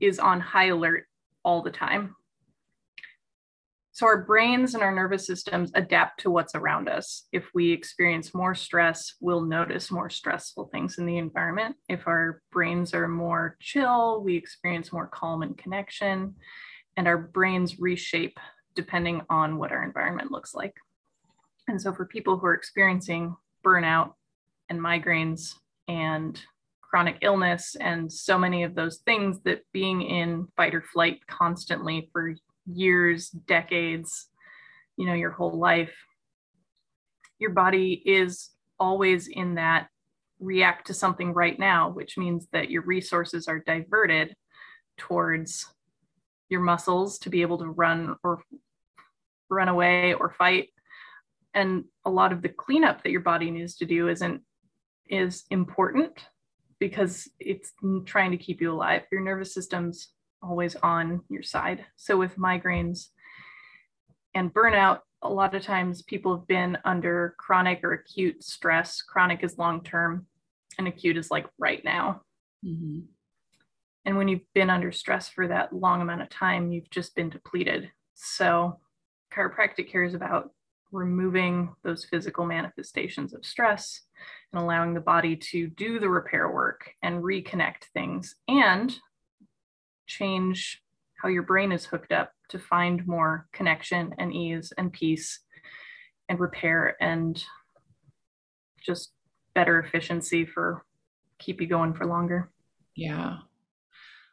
is 0.00 0.18
on 0.18 0.40
high 0.40 0.68
alert 0.68 1.04
all 1.44 1.62
the 1.62 1.70
time. 1.70 2.16
So 3.92 4.04
our 4.04 4.24
brains 4.24 4.74
and 4.74 4.82
our 4.82 4.94
nervous 4.94 5.26
systems 5.26 5.70
adapt 5.74 6.20
to 6.20 6.30
what's 6.30 6.54
around 6.54 6.86
us. 6.86 7.28
If 7.32 7.48
we 7.54 7.72
experience 7.72 8.34
more 8.34 8.54
stress, 8.54 9.14
we'll 9.22 9.40
notice 9.40 9.90
more 9.90 10.10
stressful 10.10 10.66
things 10.66 10.98
in 10.98 11.06
the 11.06 11.16
environment. 11.16 11.76
If 11.88 12.06
our 12.06 12.42
brains 12.52 12.92
are 12.92 13.08
more 13.08 13.56
chill, 13.58 14.22
we 14.22 14.36
experience 14.36 14.92
more 14.92 15.06
calm 15.06 15.40
and 15.40 15.56
connection, 15.56 16.34
and 16.98 17.08
our 17.08 17.16
brains 17.16 17.78
reshape 17.78 18.38
depending 18.74 19.22
on 19.30 19.56
what 19.56 19.72
our 19.72 19.82
environment 19.82 20.30
looks 20.30 20.54
like. 20.54 20.74
And 21.68 21.80
so 21.80 21.92
for 21.92 22.06
people 22.06 22.38
who 22.38 22.46
are 22.46 22.54
experiencing 22.54 23.34
burnout 23.64 24.14
and 24.68 24.80
migraines 24.80 25.54
and 25.88 26.40
chronic 26.80 27.18
illness 27.22 27.76
and 27.80 28.10
so 28.10 28.38
many 28.38 28.62
of 28.62 28.74
those 28.74 28.98
things 28.98 29.40
that 29.44 29.62
being 29.72 30.02
in 30.02 30.46
fight 30.56 30.74
or 30.74 30.82
flight 30.82 31.26
constantly 31.26 32.08
for 32.12 32.34
years, 32.66 33.30
decades, 33.30 34.28
you 34.96 35.06
know, 35.06 35.14
your 35.14 35.30
whole 35.30 35.58
life, 35.58 35.94
your 37.38 37.50
body 37.50 38.02
is 38.06 38.50
always 38.78 39.28
in 39.28 39.56
that 39.56 39.88
react 40.38 40.86
to 40.86 40.94
something 40.94 41.32
right 41.32 41.58
now, 41.58 41.90
which 41.90 42.16
means 42.16 42.46
that 42.52 42.70
your 42.70 42.82
resources 42.82 43.48
are 43.48 43.58
diverted 43.58 44.34
towards 44.96 45.66
your 46.48 46.60
muscles 46.60 47.18
to 47.18 47.30
be 47.30 47.42
able 47.42 47.58
to 47.58 47.66
run 47.66 48.14
or 48.22 48.42
run 49.48 49.68
away 49.68 50.14
or 50.14 50.34
fight. 50.38 50.68
And 51.56 51.84
a 52.04 52.10
lot 52.10 52.32
of 52.32 52.42
the 52.42 52.50
cleanup 52.50 53.02
that 53.02 53.10
your 53.10 53.22
body 53.22 53.50
needs 53.50 53.76
to 53.76 53.86
do 53.86 54.08
isn't 54.08 54.42
is 55.08 55.44
important 55.50 56.26
because 56.78 57.28
it's 57.40 57.72
trying 58.04 58.30
to 58.30 58.36
keep 58.36 58.60
you 58.60 58.72
alive. 58.72 59.02
Your 59.10 59.22
nervous 59.22 59.54
system's 59.54 60.10
always 60.42 60.76
on 60.76 61.22
your 61.30 61.42
side. 61.42 61.86
So 61.96 62.18
with 62.18 62.36
migraines 62.36 63.06
and 64.34 64.52
burnout, 64.52 65.00
a 65.22 65.30
lot 65.30 65.54
of 65.54 65.62
times 65.62 66.02
people 66.02 66.36
have 66.36 66.46
been 66.46 66.76
under 66.84 67.34
chronic 67.38 67.80
or 67.82 67.92
acute 67.92 68.44
stress. 68.44 69.00
Chronic 69.00 69.42
is 69.42 69.56
long 69.56 69.82
term, 69.82 70.26
and 70.78 70.86
acute 70.86 71.16
is 71.16 71.30
like 71.30 71.46
right 71.58 71.82
now. 71.84 72.20
Mm-hmm. 72.64 73.00
And 74.04 74.16
when 74.16 74.28
you've 74.28 74.52
been 74.54 74.68
under 74.68 74.92
stress 74.92 75.28
for 75.28 75.48
that 75.48 75.72
long 75.72 76.02
amount 76.02 76.20
of 76.20 76.28
time, 76.28 76.70
you've 76.70 76.90
just 76.90 77.16
been 77.16 77.30
depleted. 77.30 77.90
So, 78.14 78.78
chiropractic 79.34 79.90
care 79.90 80.04
is 80.04 80.14
about 80.14 80.50
removing 80.92 81.74
those 81.82 82.04
physical 82.04 82.46
manifestations 82.46 83.34
of 83.34 83.44
stress 83.44 84.02
and 84.52 84.62
allowing 84.62 84.94
the 84.94 85.00
body 85.00 85.36
to 85.36 85.68
do 85.68 85.98
the 85.98 86.08
repair 86.08 86.50
work 86.50 86.90
and 87.02 87.22
reconnect 87.22 87.84
things 87.92 88.34
and 88.48 88.96
change 90.06 90.82
how 91.16 91.28
your 91.28 91.42
brain 91.42 91.72
is 91.72 91.84
hooked 91.84 92.12
up 92.12 92.30
to 92.48 92.58
find 92.58 93.06
more 93.06 93.46
connection 93.52 94.14
and 94.18 94.32
ease 94.32 94.72
and 94.78 94.92
peace 94.92 95.40
and 96.28 96.38
repair 96.38 96.96
and 97.00 97.44
just 98.84 99.12
better 99.54 99.80
efficiency 99.80 100.44
for 100.44 100.84
keep 101.38 101.60
you 101.60 101.66
going 101.66 101.94
for 101.94 102.06
longer. 102.06 102.50
Yeah. 102.94 103.38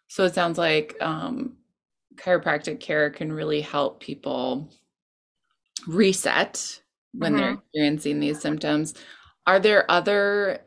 So 0.08 0.26
it 0.26 0.36
sounds 0.36 0.58
like 0.58 0.96
um, 1.02 1.58
chiropractic 2.16 2.80
care 2.80 3.10
can 3.10 3.32
really 3.32 3.62
help 3.62 4.00
people 4.00 4.70
reset 5.88 6.82
when 7.14 7.34
mm-hmm. 7.34 7.42
they're 7.42 7.54
experiencing 7.54 8.20
these 8.20 8.42
symptoms. 8.42 8.94
Are 9.46 9.60
there 9.60 9.90
other 9.90 10.62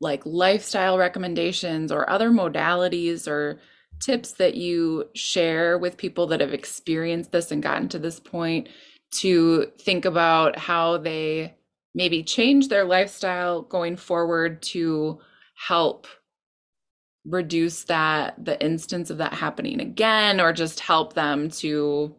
like 0.00 0.22
lifestyle 0.24 0.98
recommendations 0.98 1.90
or 1.90 2.08
other 2.08 2.30
modalities 2.30 3.26
or 3.26 3.60
tips 4.00 4.32
that 4.32 4.54
you 4.54 5.04
share 5.14 5.78
with 5.78 5.96
people 5.96 6.26
that 6.28 6.40
have 6.40 6.52
experienced 6.52 7.32
this 7.32 7.50
and 7.50 7.62
gotten 7.62 7.88
to 7.88 7.98
this 7.98 8.20
point 8.20 8.68
to 9.10 9.66
think 9.80 10.04
about 10.04 10.58
how 10.58 10.98
they 10.98 11.54
maybe 11.94 12.22
change 12.22 12.68
their 12.68 12.84
lifestyle 12.84 13.62
going 13.62 13.96
forward 13.96 14.60
to 14.62 15.18
help 15.54 16.06
reduce 17.24 17.84
that 17.84 18.34
the 18.44 18.62
instance 18.62 19.10
of 19.10 19.18
that 19.18 19.32
happening 19.32 19.80
again 19.80 20.40
or 20.40 20.52
just 20.52 20.78
help 20.78 21.14
them 21.14 21.48
to 21.48 22.14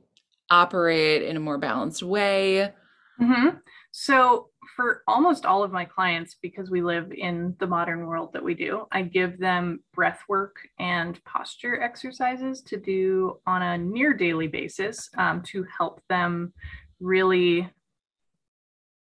operate 0.49 1.23
in 1.23 1.37
a 1.37 1.39
more 1.39 1.57
balanced 1.57 2.03
way 2.03 2.71
mm-hmm. 3.19 3.57
so 3.91 4.49
for 4.77 5.01
almost 5.07 5.45
all 5.45 5.63
of 5.63 5.71
my 5.71 5.85
clients, 5.85 6.35
because 6.39 6.69
we 6.69 6.83
live 6.83 7.11
in 7.11 7.55
the 7.59 7.65
modern 7.65 8.05
world 8.05 8.31
that 8.33 8.43
we 8.43 8.53
do, 8.53 8.85
I 8.91 9.01
give 9.01 9.39
them 9.39 9.79
breath 9.93 10.21
work 10.29 10.57
and 10.77 11.19
posture 11.25 11.81
exercises 11.81 12.61
to 12.61 12.77
do 12.77 13.39
on 13.47 13.63
a 13.63 13.77
near 13.77 14.13
daily 14.13 14.47
basis 14.47 15.09
um, 15.17 15.41
to 15.47 15.65
help 15.75 16.01
them 16.09 16.53
really 16.99 17.67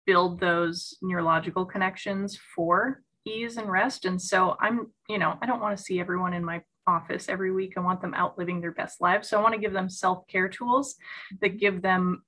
build 0.07 0.39
those 0.39 0.97
neurological 1.03 1.67
connections 1.67 2.39
for 2.55 3.03
ease 3.27 3.57
and 3.57 3.69
rest. 3.69 4.05
And 4.05 4.23
so 4.23 4.57
I'm, 4.61 4.93
you 5.09 5.19
know, 5.19 5.39
I 5.43 5.47
don't 5.47 5.61
want 5.61 5.77
to 5.77 5.83
see 5.83 5.99
everyone 5.99 6.35
in 6.35 6.45
my 6.45 6.63
office 6.89 7.29
every 7.29 7.53
week. 7.53 7.75
I 7.77 7.81
want 7.81 8.01
them 8.01 8.15
out 8.15 8.39
living 8.39 8.61
their 8.61 8.73
best 8.73 9.01
lives. 9.01 9.29
So 9.29 9.39
I 9.39 9.43
want 9.43 9.55
to 9.55 9.61
give 9.61 9.73
them 9.73 9.89
self 9.91 10.27
care 10.27 10.49
tools 10.49 10.97
that 11.41 11.59
give 11.59 11.83
them 11.83 12.23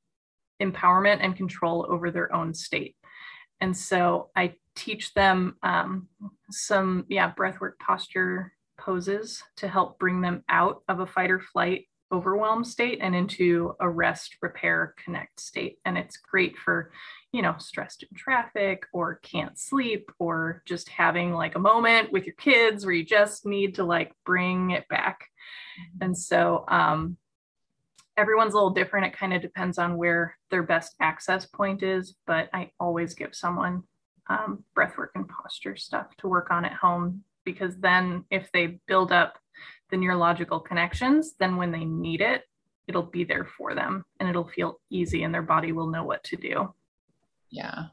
empowerment 0.63 1.19
and 1.21 1.35
control 1.35 1.87
over 1.89 2.11
their 2.11 2.33
own 2.35 2.53
state. 2.55 2.95
And 3.61 3.77
so 3.77 4.31
I 4.37 4.55
teach 4.77 5.15
them 5.15 5.57
um, 5.63 6.09
some, 6.51 7.07
yeah, 7.09 7.33
breathwork 7.33 7.79
posture 7.81 8.53
poses 8.79 9.43
to 9.57 9.69
help 9.69 9.99
bring 9.99 10.21
them 10.21 10.43
out 10.49 10.83
of 10.89 11.01
a 11.01 11.07
fight 11.07 11.31
or 11.31 11.41
flight 11.41 11.87
overwhelm 12.13 12.65
state 12.65 12.99
and 13.01 13.15
into 13.15 13.75
a 13.81 13.89
rest, 13.89 14.37
repair, 14.43 14.95
connect 15.03 15.41
state. 15.41 15.79
And 15.85 15.97
it's 15.97 16.17
great 16.17 16.57
for, 16.57 16.93
you 17.33 17.43
know, 17.43 17.55
stressed 17.59 18.03
in 18.03 18.09
traffic 18.17 18.85
or 18.93 19.21
can't 19.23 19.59
sleep 19.59 20.11
or 20.19 20.63
just 20.67 20.89
having 20.89 21.33
like 21.33 21.55
a 21.55 21.61
moment 21.61 22.13
with 22.13 22.27
your 22.27 22.35
kids 22.35 22.85
where 22.85 22.95
you 22.95 23.05
just 23.05 23.47
need 23.47 23.77
to 23.77 23.85
like 23.85 24.13
bring 24.25 24.71
it 24.71 24.89
back. 24.89 25.21
Mm-hmm. 25.21 26.05
And 26.05 26.19
so 26.19 26.65
um, 26.69 27.17
everyone's 28.17 28.55
a 28.55 28.57
little 28.57 28.71
different. 28.71 29.07
It 29.07 29.17
kind 29.17 29.33
of 29.33 29.43
depends 29.43 29.79
on 29.79 29.97
where 29.97 30.37
their 30.51 30.63
best 30.63 30.95
access 31.01 31.47
point 31.47 31.83
is, 31.83 32.15
but 32.27 32.49
I 32.53 32.71
always 32.79 33.15
give 33.15 33.35
someone 33.35 33.85
um, 34.29 34.65
breathwork 34.77 35.09
and 35.15 35.29
posture 35.29 35.77
stuff 35.77 36.07
to 36.19 36.29
work 36.29 36.51
on 36.51 36.65
at 36.65 36.73
home 36.73 37.25
because 37.45 37.77
then 37.79 38.25
if 38.31 38.51
they 38.53 38.79
build 38.87 39.13
up 39.13 39.39
the 39.91 39.97
neurological 39.97 40.61
connections, 40.61 41.35
then 41.39 41.57
when 41.57 41.73
they 41.73 41.85
need 41.85 42.21
it, 42.21 42.43
it'll 42.87 43.03
be 43.03 43.25
there 43.25 43.45
for 43.57 43.75
them 43.75 44.05
and 44.19 44.29
it'll 44.29 44.49
feel 44.49 44.81
easy 44.91 45.23
and 45.23 45.33
their 45.33 45.43
body 45.43 45.73
will 45.73 45.89
know 45.89 46.05
what 46.05 46.25
to 46.25 46.37
do. 46.37 46.75
Yeah. 47.51 47.87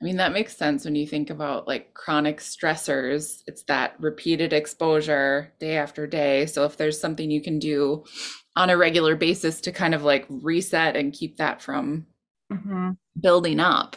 I 0.00 0.04
mean, 0.04 0.16
that 0.18 0.32
makes 0.32 0.56
sense 0.56 0.84
when 0.84 0.94
you 0.94 1.06
think 1.06 1.30
about 1.30 1.66
like 1.66 1.92
chronic 1.92 2.38
stressors. 2.38 3.42
It's 3.46 3.64
that 3.64 3.94
repeated 3.98 4.52
exposure 4.52 5.52
day 5.58 5.76
after 5.76 6.06
day. 6.06 6.46
So, 6.46 6.64
if 6.64 6.76
there's 6.76 7.00
something 7.00 7.30
you 7.30 7.42
can 7.42 7.58
do 7.58 8.04
on 8.54 8.70
a 8.70 8.76
regular 8.76 9.16
basis 9.16 9.60
to 9.62 9.72
kind 9.72 9.94
of 9.94 10.04
like 10.04 10.24
reset 10.28 10.94
and 10.94 11.12
keep 11.12 11.38
that 11.38 11.60
from 11.60 12.06
mm-hmm. 12.52 12.90
building 13.20 13.58
up, 13.58 13.96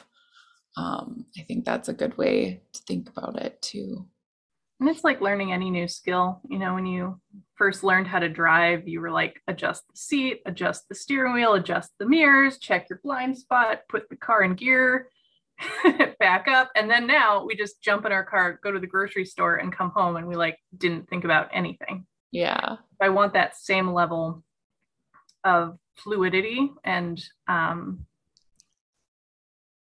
um, 0.76 1.26
I 1.38 1.44
think 1.44 1.66
that's 1.66 1.90
a 1.90 1.94
good 1.94 2.18
way 2.18 2.64
to 2.74 2.82
think 2.88 3.10
about 3.10 3.40
it 3.40 3.62
too. 3.62 4.08
And 4.82 4.90
it's 4.90 5.04
like 5.04 5.22
learning 5.22 5.54
any 5.54 5.70
new 5.70 5.88
skill. 5.88 6.42
You 6.50 6.58
know, 6.58 6.74
when 6.74 6.88
you 6.88 7.22
first 7.54 7.84
learned 7.84 8.08
how 8.08 8.18
to 8.18 8.28
drive, 8.28 8.88
you 8.88 9.00
were 9.00 9.12
like, 9.12 9.40
adjust 9.48 9.84
the 9.88 9.96
seat, 9.96 10.42
adjust 10.48 10.90
the 10.90 10.96
steering 10.96 11.34
wheel, 11.34 11.54
adjust 11.54 11.92
the 12.00 12.08
mirrors, 12.08 12.58
check 12.58 12.88
your 12.90 13.00
blind 13.04 13.38
spot, 13.38 13.82
put 13.88 14.10
the 14.10 14.16
car 14.16 14.42
in 14.42 14.56
gear, 14.56 15.08
back 16.20 16.48
up. 16.48 16.72
And 16.76 16.90
then 16.90 17.06
now 17.06 17.46
we 17.46 17.56
just 17.56 17.80
jump 17.84 18.08
in 18.08 18.12
our 18.12 18.24
car, 18.24 18.60
go 18.64 18.72
to 18.72 18.80
the 18.80 18.88
grocery 18.88 19.24
store, 19.24 19.58
and 19.58 19.72
come 19.72 19.92
home, 19.92 20.16
and 20.16 20.26
we 20.26 20.36
like 20.36 20.58
didn't 20.76 21.08
think 21.08 21.26
about 21.26 21.50
anything. 21.54 22.08
Yeah. 22.32 22.78
I 23.00 23.10
want 23.10 23.34
that 23.34 23.58
same 23.58 23.94
level 23.94 24.44
of 25.44 25.78
fluidity 25.96 26.72
and, 26.84 27.24
um, 27.48 28.08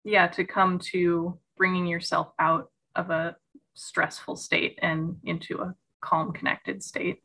yeah, 0.04 0.28
to 0.28 0.46
come 0.46 0.78
to 0.92 1.40
bringing 1.58 1.88
yourself 1.88 2.34
out 2.38 2.70
of 2.96 3.10
a 3.10 3.36
stressful 3.76 4.36
state 4.36 4.80
and 4.82 5.18
into 5.24 5.62
a 5.62 5.76
calm, 6.02 6.34
connected 6.34 6.84
state. 6.84 7.22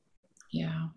Yeah. 0.50 0.88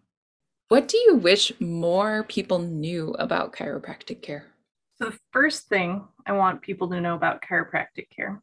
What 0.67 0.87
do 0.87 0.97
you 0.97 1.15
wish 1.15 1.51
more 1.59 2.23
people 2.23 2.59
knew 2.59 3.15
about 3.19 3.53
chiropractic 3.53 4.21
care? 4.21 4.47
So, 4.95 5.09
the 5.09 5.19
first 5.31 5.67
thing 5.67 6.07
I 6.25 6.33
want 6.33 6.61
people 6.61 6.89
to 6.89 7.01
know 7.01 7.15
about 7.15 7.43
chiropractic 7.43 8.09
care 8.09 8.41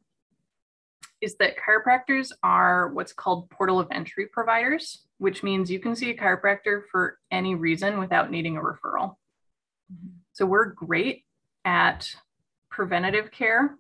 is 1.21 1.37
that 1.37 1.57
chiropractors 1.57 2.33
are 2.43 2.89
what's 2.89 3.13
called 3.13 3.51
portal 3.51 3.79
of 3.79 3.89
entry 3.91 4.27
providers, 4.27 5.07
which 5.19 5.43
means 5.43 5.71
you 5.71 5.81
can 5.81 5.95
see 5.95 6.11
a 6.11 6.17
chiropractor 6.17 6.83
for 6.91 7.19
any 7.31 7.55
reason 7.55 7.99
without 7.99 8.31
needing 8.31 8.57
a 8.57 8.61
referral. 8.61 9.17
Mm-hmm. 9.93 10.09
So, 10.33 10.47
we're 10.47 10.67
great 10.67 11.25
at 11.65 12.09
preventative 12.71 13.31
care, 13.31 13.77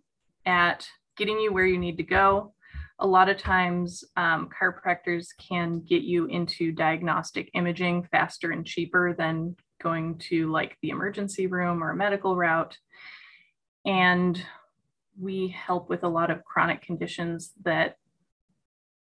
at 0.46 0.88
getting 1.16 1.38
you 1.38 1.52
where 1.52 1.66
you 1.66 1.78
need 1.78 1.98
to 1.98 2.02
go, 2.02 2.54
a 3.00 3.06
lot 3.06 3.28
of 3.28 3.38
times 3.38 4.04
um, 4.16 4.48
chiropractors 4.48 5.28
can 5.38 5.80
get 5.80 6.02
you 6.02 6.26
into 6.26 6.70
diagnostic 6.70 7.50
imaging 7.54 8.06
faster 8.12 8.50
and 8.50 8.66
cheaper 8.66 9.14
than 9.16 9.56
going 9.82 10.18
to 10.18 10.50
like 10.50 10.76
the 10.82 10.90
emergency 10.90 11.46
room 11.46 11.82
or 11.82 11.90
a 11.90 11.96
medical 11.96 12.36
route. 12.36 12.76
And 13.86 14.40
we 15.18 15.48
help 15.48 15.88
with 15.88 16.04
a 16.04 16.08
lot 16.08 16.30
of 16.30 16.44
chronic 16.44 16.82
conditions 16.82 17.52
that 17.64 17.96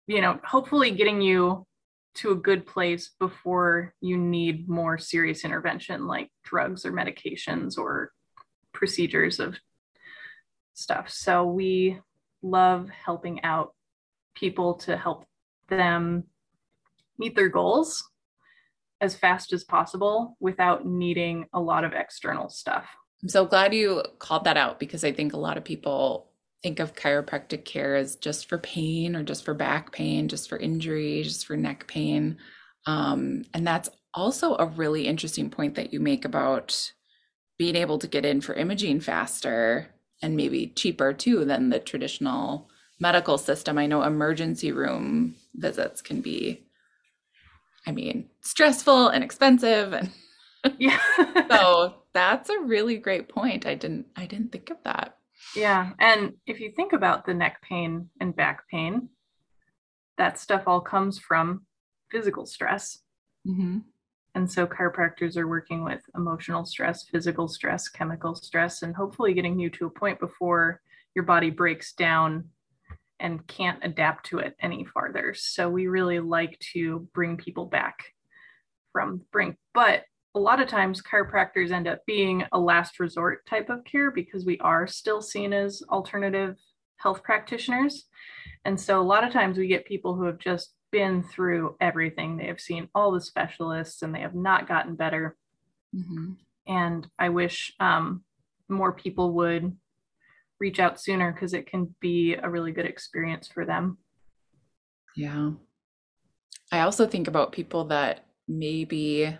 you 0.07 0.21
know 0.21 0.39
hopefully 0.45 0.91
getting 0.91 1.21
you 1.21 1.67
to 2.15 2.31
a 2.31 2.37
good 2.37 2.67
place 2.67 3.11
before 3.19 3.95
you 4.01 4.17
need 4.17 4.69
more 4.69 4.99
serious 4.99 5.45
intervention 5.45 6.07
like 6.07 6.31
drugs 6.45 6.85
or 6.87 6.93
medications 6.93 7.77
or 7.77 8.13
procedures 8.73 9.39
of 9.39 9.57
stuff. 10.75 11.11
So 11.11 11.45
we 11.45 12.01
love 12.43 12.89
helping 12.89 13.43
out 13.43 13.75
people 14.35 14.75
to 14.75 14.97
help 14.97 15.25
them 15.69 16.25
meet 17.19 17.35
their 17.35 17.49
goals 17.49 18.05
as 19.01 19.15
fast 19.15 19.53
as 19.53 19.65
possible 19.65 20.37
without 20.41 20.87
needing 20.87 21.47
a 21.53 21.61
lot 21.61 21.85
of 21.85 21.93
external 21.93 22.49
stuff. 22.49 22.87
I'm 23.23 23.29
so 23.29 23.47
glad 23.47 23.75
you 23.75 24.03
called 24.19 24.45
that 24.45 24.57
out 24.57 24.79
because 24.79 25.05
I 25.05 25.13
think 25.13 25.33
a 25.33 25.39
lot 25.39 25.57
of 25.57 25.65
people 25.65 26.31
think 26.63 26.81
of 26.81 26.95
chiropractic 26.95 27.65
care 27.65 27.97
as 27.97 28.17
just 28.17 28.49
for 28.49 28.59
pain 28.59 29.15
or 29.15 29.23
just 29.23 29.45
for 29.45 29.55
back 29.55 29.93
pain, 29.93 30.29
just 30.29 30.49
for 30.49 30.59
injury, 30.59 31.23
just 31.23 31.47
for 31.47 31.57
neck 31.57 31.87
pain. 31.87 32.39
Um, 32.87 33.45
and 33.53 33.67
that's 33.67 33.89
also 34.15 34.57
a 34.57 34.67
really 34.67 35.07
interesting 35.07 35.51
point 35.51 35.75
that 35.75 35.93
you 35.93 36.01
make 36.01 36.25
about 36.25 36.93
being 37.59 37.77
able 37.77 37.99
to 37.99 38.07
get 38.07 38.25
in 38.25 38.41
for 38.41 38.55
imaging 38.55 39.01
faster 39.01 39.89
and 40.23 40.37
maybe 40.37 40.69
cheaper 40.69 41.13
too 41.13 41.45
than 41.45 41.71
the 41.71 41.79
traditional 41.79 42.69
medical 42.99 43.39
system, 43.39 43.79
I 43.79 43.87
know 43.87 44.03
emergency 44.03 44.73
room 44.73 45.37
visits 45.55 46.01
can 46.01 46.21
be, 46.21 46.67
I 47.87 47.93
mean, 47.93 48.29
stressful 48.41 49.09
and 49.09 49.23
expensive. 49.23 49.93
And 49.93 50.11
yeah. 50.79 51.01
so 51.51 51.95
that's 52.15 52.49
a 52.51 52.61
really 52.61 52.97
great 52.97 53.29
point. 53.29 53.67
I 53.67 53.75
didn't 53.75 54.07
I 54.17 54.27
didn't 54.27 54.53
think 54.53 54.71
of 54.71 54.79
that. 54.85 55.19
Yeah. 55.55 55.91
And 55.99 56.35
if 56.47 56.61
you 56.61 56.73
think 56.75 56.93
about 56.93 57.27
the 57.27 57.35
neck 57.35 57.63
pain 57.63 58.11
and 58.21 58.35
back 58.35 58.69
pain, 58.71 59.11
that 60.19 60.39
stuff 60.39 60.65
all 60.67 60.81
comes 60.81 61.19
from 61.19 61.67
physical 62.11 62.47
stress. 62.47 62.99
Mm-hmm. 63.47 63.79
And 64.37 64.53
so 64.53 64.67
chiropractors 64.67 65.39
are 65.39 65.49
working 65.49 65.83
with 65.83 66.03
emotional 66.15 66.67
stress, 66.67 67.05
physical 67.05 67.49
stress, 67.49 67.89
chemical 67.89 68.35
stress, 68.35 68.83
and 68.83 68.95
hopefully 68.95 69.33
getting 69.33 69.59
you 69.59 69.71
to 69.71 69.87
a 69.87 69.91
point 69.91 70.21
before 70.21 70.83
your 71.15 71.25
body 71.25 71.49
breaks 71.49 71.95
down 71.95 72.51
and 73.19 73.47
can't 73.47 73.79
adapt 73.83 74.27
to 74.27 74.41
it 74.41 74.55
any 74.61 74.85
farther. 74.85 75.33
So 75.35 75.71
we 75.71 75.87
really 75.87 76.21
like 76.21 76.59
to 76.75 77.09
bring 77.15 77.39
people 77.39 77.65
back 77.65 77.97
from 78.93 79.21
the 79.21 79.25
brink. 79.33 79.57
But 79.73 80.03
a 80.35 80.39
lot 80.39 80.61
of 80.61 80.69
times 80.69 81.01
chiropractors 81.01 81.71
end 81.71 81.89
up 81.89 82.05
being 82.07 82.45
a 82.53 82.59
last 82.59 83.01
resort 83.01 83.47
type 83.47 83.71
of 83.71 83.85
care 83.85 84.11
because 84.11 84.45
we 84.45 84.59
are 84.59 84.87
still 84.87 85.23
seen 85.23 85.55
as 85.55 85.83
alternative 85.89 86.57
health 86.99 87.23
practitioners. 87.23 88.05
And 88.67 88.79
so 88.79 89.01
a 89.01 89.03
lot 89.03 89.25
of 89.25 89.33
times 89.33 89.57
we 89.57 89.67
get 89.67 89.87
people 89.87 90.15
who 90.15 90.25
have 90.25 90.39
just 90.39 90.75
been 90.93 91.23
through 91.23 91.77
everything. 91.81 92.37
They 92.37 92.47
have 92.47 92.61
seen 92.61 92.89
all 92.95 93.13
the 93.13 93.21
specialists 93.21 94.03
and 94.03 94.15
they 94.15 94.21
have 94.21 94.35
not 94.35 94.69
gotten 94.69 94.95
better. 94.95 95.37
Mm-hmm. 95.95 96.33
And 96.67 97.07
I 97.19 97.29
wish 97.29 97.75
um, 97.81 98.23
more 98.69 98.93
people 98.93 99.33
would 99.35 99.77
reach 100.59 100.81
out 100.81 101.01
sooner 101.01 101.33
because 101.33 101.55
it 101.55 101.67
can 101.67 101.95
be 102.01 102.35
a 102.35 102.49
really 102.49 102.73
good 102.73 102.87
experience 102.87 103.49
for 103.49 103.65
them. 103.65 103.99
Yeah. 105.17 105.53
I 106.73 106.81
also 106.81 107.07
think 107.07 107.29
about 107.29 107.53
people 107.53 107.85
that 107.87 108.27
maybe, 108.49 109.37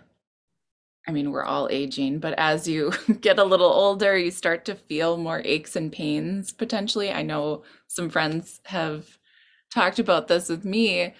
I 1.07 1.11
mean, 1.11 1.31
we're 1.31 1.43
all 1.43 1.67
aging, 1.71 2.19
but 2.19 2.33
as 2.37 2.67
you 2.67 2.91
get 3.21 3.39
a 3.39 3.43
little 3.43 3.71
older, 3.71 4.17
you 4.17 4.31
start 4.31 4.65
to 4.65 4.75
feel 4.75 5.17
more 5.17 5.41
aches 5.43 5.75
and 5.75 5.91
pains 5.91 6.51
potentially. 6.51 7.11
I 7.11 7.23
know 7.23 7.63
some 7.87 8.09
friends 8.09 8.61
have 8.65 9.17
talked 9.73 9.99
about 9.99 10.27
this 10.27 10.49
with 10.49 10.63
me. 10.63 11.13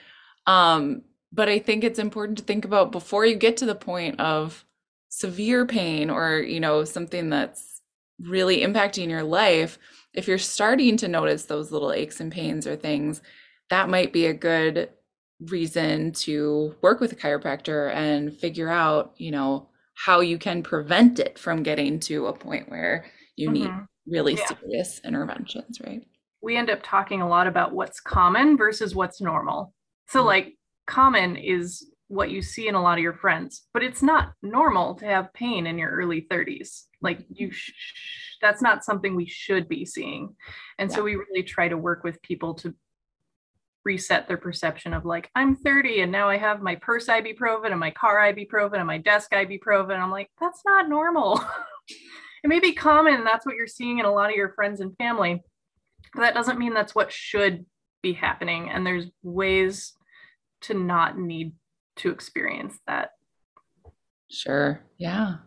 Um, 0.48 1.04
but 1.32 1.50
I 1.50 1.60
think 1.60 1.84
it's 1.84 2.00
important 2.00 2.40
to 2.40 2.44
think 2.44 2.66
about 2.66 2.92
before 2.92 3.26
you 3.26 3.36
get 3.36 3.58
to 3.58 3.66
the 3.66 3.76
point 3.76 4.20
of 4.20 4.66
severe 5.10 5.66
pain 5.66 6.10
or, 6.10 6.40
you 6.40 6.60
know, 6.60 6.84
something 6.84 7.30
that's 7.30 7.82
really 8.20 8.62
impacting 8.62 9.10
your 9.10 9.24
life, 9.24 9.78
if 10.14 10.28
you're 10.28 10.38
starting 10.38 10.98
to 10.98 11.08
notice 11.08 11.46
those 11.46 11.72
little 11.72 11.92
aches 11.92 12.20
and 12.20 12.32
pains 12.32 12.66
or 12.66 12.76
things, 12.76 13.22
that 13.70 13.90
might 13.90 14.12
be 14.14 14.26
a 14.26 14.34
good 14.34 14.90
reason 15.40 16.12
to 16.12 16.76
work 16.82 17.00
with 17.00 17.12
a 17.12 17.16
chiropractor 17.16 17.94
and 17.94 18.36
figure 18.36 18.70
out, 18.70 19.14
you 19.18 19.30
know, 19.30 19.70
how 19.94 20.20
you 20.20 20.38
can 20.38 20.64
prevent 20.64 21.20
it 21.20 21.38
from 21.38 21.64
getting 21.64 22.00
to 22.00 22.28
a 22.28 22.34
point 22.34 22.70
where 22.70 23.06
you 23.36 23.50
mm-hmm. 23.50 23.64
need 23.64 23.72
really 24.08 24.36
yeah. 24.36 24.48
serious 24.48 25.02
interventions, 25.04 25.80
right? 25.82 26.02
We 26.42 26.56
end 26.56 26.70
up 26.70 26.80
talking 26.84 27.22
a 27.22 27.28
lot 27.28 27.48
about 27.48 27.74
what's 27.74 28.00
common 28.00 28.58
versus 28.58 28.96
what's 28.96 29.22
normal. 29.22 29.74
So, 30.10 30.20
mm-hmm. 30.20 30.28
like, 30.28 30.58
common 30.86 31.36
is 31.36 31.86
what 32.08 32.32
you 32.32 32.42
see 32.42 32.68
in 32.68 32.76
a 32.76 32.82
lot 32.82 32.98
of 32.98 33.04
your 33.04 33.14
friends, 33.14 33.64
but 33.74 33.84
it's 33.84 34.02
not 34.02 34.32
normal 34.42 34.96
to 34.96 35.06
have 35.06 35.34
pain 35.34 35.68
in 35.68 35.78
your 35.78 35.92
early 35.92 36.26
30s. 36.32 36.84
Like 37.02 37.20
you 37.30 37.52
sh- 37.52 37.74
that's 38.42 38.62
not 38.62 38.86
something 38.86 39.16
we 39.16 39.28
should 39.28 39.68
be 39.68 39.86
seeing. 39.86 40.36
And 40.80 40.90
yeah. 40.90 40.96
so 40.96 41.04
we 41.04 41.16
really 41.16 41.44
try 41.44 41.68
to 41.68 41.78
work 41.78 42.04
with 42.04 42.22
people 42.22 42.54
to 42.56 42.74
reset 43.84 44.28
their 44.28 44.38
perception 44.38 44.94
of 44.94 45.06
like 45.06 45.30
I'm 45.36 45.56
30 45.56 46.02
and 46.02 46.12
now 46.12 46.30
I 46.30 46.38
have 46.38 46.62
my 46.62 46.76
purse 46.76 47.08
ibuprofen 47.08 47.72
and 47.72 47.80
my 47.80 47.92
car 47.92 48.18
ibuprofen 48.18 48.78
and 48.78 48.88
my 48.88 48.98
desk 48.98 49.32
ibuprofen. 49.32 49.98
I'm 49.98 50.12
like 50.12 50.30
that's 50.40 50.62
not 50.66 50.90
normal. 50.90 51.42
it 51.90 52.48
may 52.48 52.60
be 52.60 52.74
common 52.74 53.16
and 53.16 53.28
that's 53.28 53.46
what 53.46 53.56
you're 53.56 53.68
seeing 53.68 54.00
in 54.00 54.06
a 54.06 54.12
lot 54.12 54.30
of 54.30 54.36
your 54.36 54.54
friends 54.54 54.80
and 54.80 54.96
family. 54.98 55.42
But 56.14 56.22
that 56.22 56.34
doesn't 56.34 56.60
mean 56.60 56.74
that's 56.74 56.96
what 56.96 57.12
should 57.12 57.66
be 58.02 58.14
happening 58.14 58.70
and 58.70 58.86
there's 58.86 59.08
ways 59.24 59.97
to 60.62 60.74
not 60.74 61.18
need 61.18 61.54
to 61.98 62.12
experience 62.12 62.78
that. 62.88 63.12
Sure. 64.30 64.82
Yeah. 64.98 65.38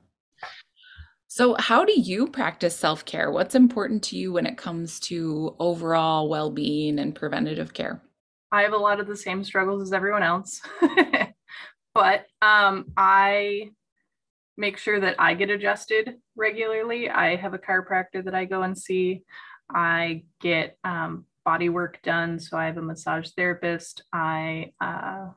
So, 1.29 1.55
how 1.59 1.85
do 1.85 1.93
you 1.95 2.27
practice 2.27 2.75
self 2.75 3.05
care? 3.05 3.31
What's 3.31 3.55
important 3.55 4.03
to 4.05 4.17
you 4.17 4.33
when 4.33 4.47
it 4.47 4.57
comes 4.57 4.99
to 5.01 5.55
overall 5.61 6.29
well 6.29 6.51
being 6.51 6.99
and 6.99 7.15
preventative 7.15 7.73
care? 7.73 8.03
I 8.51 8.63
have 8.63 8.73
a 8.73 8.79
lot 8.79 8.99
of 8.99 9.07
the 9.07 9.17
same 9.17 9.45
struggles 9.45 9.81
as 9.81 9.93
everyone 9.93 10.25
else, 10.25 10.61
but 11.95 12.27
um, 12.43 12.87
I 12.97 13.71
make 14.57 14.77
sure 14.77 14.99
that 14.99 15.17
I 15.21 15.35
get 15.35 15.51
adjusted 15.51 16.17
regularly. 16.35 17.09
I 17.09 17.37
have 17.37 17.55
a 17.55 17.59
chiropractor 17.59 18.25
that 18.25 18.35
I 18.35 18.45
go 18.45 18.63
and 18.63 18.77
see. 18.77 19.23
I 19.73 20.25
get 20.41 20.79
um, 20.83 21.27
body 21.51 21.69
work 21.69 22.01
done. 22.03 22.39
So 22.39 22.57
I 22.57 22.67
have 22.67 22.77
a 22.77 22.83
massage 22.83 23.31
therapist. 23.37 24.05
I 24.13 24.73
uh, 24.81 25.31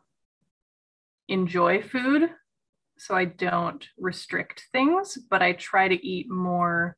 enjoy 1.28 1.82
food 1.82 2.30
so 3.00 3.16
I 3.16 3.26
don't 3.26 3.84
restrict 3.98 4.68
things, 4.72 5.18
but 5.32 5.42
I 5.42 5.54
try 5.54 5.88
to 5.88 6.08
eat 6.08 6.30
more 6.30 6.96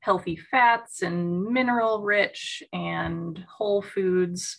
healthy 0.00 0.34
fats 0.34 1.02
and 1.02 1.44
mineral 1.44 2.02
rich 2.02 2.60
and 2.72 3.38
whole 3.48 3.82
foods. 3.82 4.58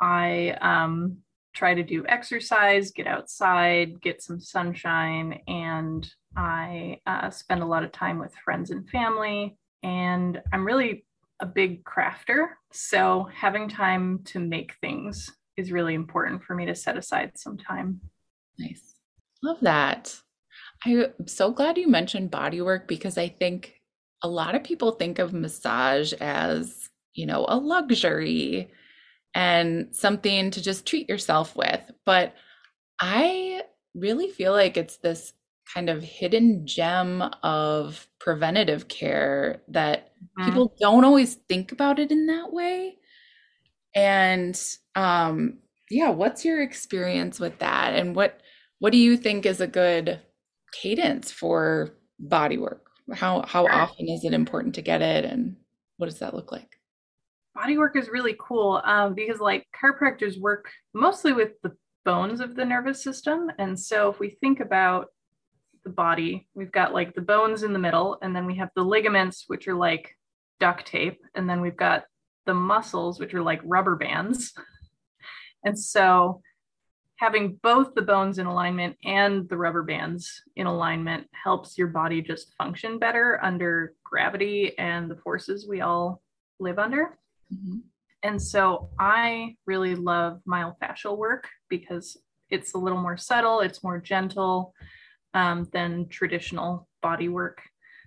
I 0.00 0.56
um, 0.60 1.16
try 1.52 1.74
to 1.74 1.82
do 1.82 2.06
exercise, 2.06 2.92
get 2.92 3.08
outside, 3.08 4.00
get 4.00 4.22
some 4.22 4.38
sunshine, 4.38 5.40
and 5.48 6.08
I 6.36 7.00
uh, 7.08 7.30
spend 7.30 7.62
a 7.62 7.66
lot 7.66 7.82
of 7.82 7.90
time 7.90 8.20
with 8.20 8.32
friends 8.44 8.70
and 8.70 8.88
family. 8.88 9.58
And 9.82 10.40
I'm 10.52 10.64
really 10.64 11.05
a 11.40 11.46
big 11.46 11.84
crafter. 11.84 12.48
So 12.72 13.28
having 13.34 13.68
time 13.68 14.20
to 14.26 14.38
make 14.38 14.74
things 14.80 15.30
is 15.56 15.72
really 15.72 15.94
important 15.94 16.42
for 16.44 16.54
me 16.54 16.66
to 16.66 16.74
set 16.74 16.96
aside 16.96 17.32
some 17.36 17.56
time. 17.56 18.00
Nice. 18.58 18.94
Love 19.42 19.58
that. 19.60 20.16
I'm 20.84 21.12
so 21.26 21.50
glad 21.50 21.78
you 21.78 21.88
mentioned 21.88 22.30
body 22.30 22.60
work 22.60 22.88
because 22.88 23.18
I 23.18 23.28
think 23.28 23.80
a 24.22 24.28
lot 24.28 24.54
of 24.54 24.64
people 24.64 24.92
think 24.92 25.18
of 25.18 25.32
massage 25.32 26.12
as, 26.14 26.88
you 27.14 27.26
know, 27.26 27.44
a 27.48 27.56
luxury 27.56 28.70
and 29.34 29.94
something 29.94 30.50
to 30.50 30.62
just 30.62 30.86
treat 30.86 31.08
yourself 31.08 31.54
with. 31.56 31.80
But 32.04 32.34
I 33.00 33.62
really 33.94 34.30
feel 34.30 34.52
like 34.52 34.76
it's 34.76 34.96
this 34.98 35.32
kind 35.72 35.90
of 35.90 36.02
hidden 36.02 36.66
gem 36.66 37.22
of 37.42 38.06
preventative 38.18 38.88
care 38.88 39.62
that 39.68 40.12
mm-hmm. 40.38 40.44
people 40.44 40.74
don't 40.80 41.04
always 41.04 41.34
think 41.48 41.72
about 41.72 41.98
it 41.98 42.10
in 42.10 42.26
that 42.26 42.52
way. 42.52 42.96
And 43.94 44.60
um 44.94 45.58
yeah, 45.90 46.10
what's 46.10 46.44
your 46.44 46.62
experience 46.62 47.38
with 47.38 47.58
that 47.60 47.94
and 47.94 48.14
what 48.14 48.40
what 48.78 48.92
do 48.92 48.98
you 48.98 49.16
think 49.16 49.46
is 49.46 49.60
a 49.60 49.66
good 49.66 50.20
cadence 50.72 51.30
for 51.30 51.94
body 52.18 52.58
work? 52.58 52.86
How 53.14 53.44
how 53.46 53.66
often 53.66 54.08
is 54.08 54.24
it 54.24 54.32
important 54.32 54.74
to 54.74 54.82
get 54.82 55.02
it, 55.02 55.24
and 55.24 55.56
what 55.96 56.06
does 56.06 56.18
that 56.18 56.34
look 56.34 56.52
like? 56.52 56.78
Body 57.54 57.78
work 57.78 57.96
is 57.96 58.08
really 58.08 58.36
cool 58.38 58.82
um, 58.84 59.14
because 59.14 59.40
like 59.40 59.66
chiropractors 59.80 60.38
work 60.38 60.70
mostly 60.92 61.32
with 61.32 61.52
the 61.62 61.74
bones 62.04 62.40
of 62.40 62.54
the 62.54 62.64
nervous 62.64 63.02
system, 63.02 63.50
and 63.58 63.78
so 63.78 64.10
if 64.10 64.18
we 64.18 64.36
think 64.40 64.60
about 64.60 65.06
the 65.86 65.92
body, 65.92 66.48
we've 66.54 66.72
got 66.72 66.92
like 66.92 67.14
the 67.14 67.22
bones 67.22 67.62
in 67.62 67.72
the 67.72 67.78
middle, 67.78 68.18
and 68.20 68.34
then 68.34 68.44
we 68.44 68.56
have 68.56 68.70
the 68.74 68.82
ligaments, 68.82 69.44
which 69.46 69.68
are 69.68 69.74
like 69.74 70.14
duct 70.58 70.84
tape, 70.84 71.20
and 71.34 71.48
then 71.48 71.60
we've 71.60 71.76
got 71.76 72.04
the 72.44 72.54
muscles, 72.54 73.18
which 73.20 73.32
are 73.32 73.42
like 73.42 73.60
rubber 73.64 73.96
bands. 73.96 74.52
And 75.64 75.78
so 75.78 76.42
having 77.16 77.58
both 77.62 77.94
the 77.94 78.02
bones 78.02 78.38
in 78.38 78.46
alignment 78.46 78.96
and 79.04 79.48
the 79.48 79.56
rubber 79.56 79.82
bands 79.82 80.42
in 80.56 80.66
alignment 80.66 81.28
helps 81.32 81.78
your 81.78 81.88
body 81.88 82.20
just 82.20 82.54
function 82.54 82.98
better 82.98 83.40
under 83.42 83.94
gravity 84.04 84.76
and 84.78 85.10
the 85.10 85.16
forces 85.16 85.66
we 85.68 85.80
all 85.80 86.20
live 86.60 86.78
under. 86.78 87.18
Mm-hmm. 87.52 87.78
And 88.22 88.42
so 88.42 88.90
I 88.98 89.56
really 89.66 89.94
love 89.94 90.40
myofascial 90.48 91.16
work 91.16 91.48
because 91.68 92.16
it's 92.50 92.74
a 92.74 92.78
little 92.78 93.00
more 93.00 93.16
subtle, 93.16 93.60
it's 93.60 93.82
more 93.82 93.98
gentle 93.98 94.74
um, 95.36 95.68
than 95.72 96.08
traditional 96.08 96.88
body 97.02 97.28
work. 97.28 97.60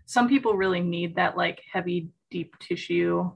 Some 0.07 0.27
people 0.27 0.55
really 0.55 0.81
need 0.81 1.15
that 1.15 1.37
like 1.37 1.61
heavy, 1.71 2.09
deep 2.31 2.57
tissue 2.57 3.31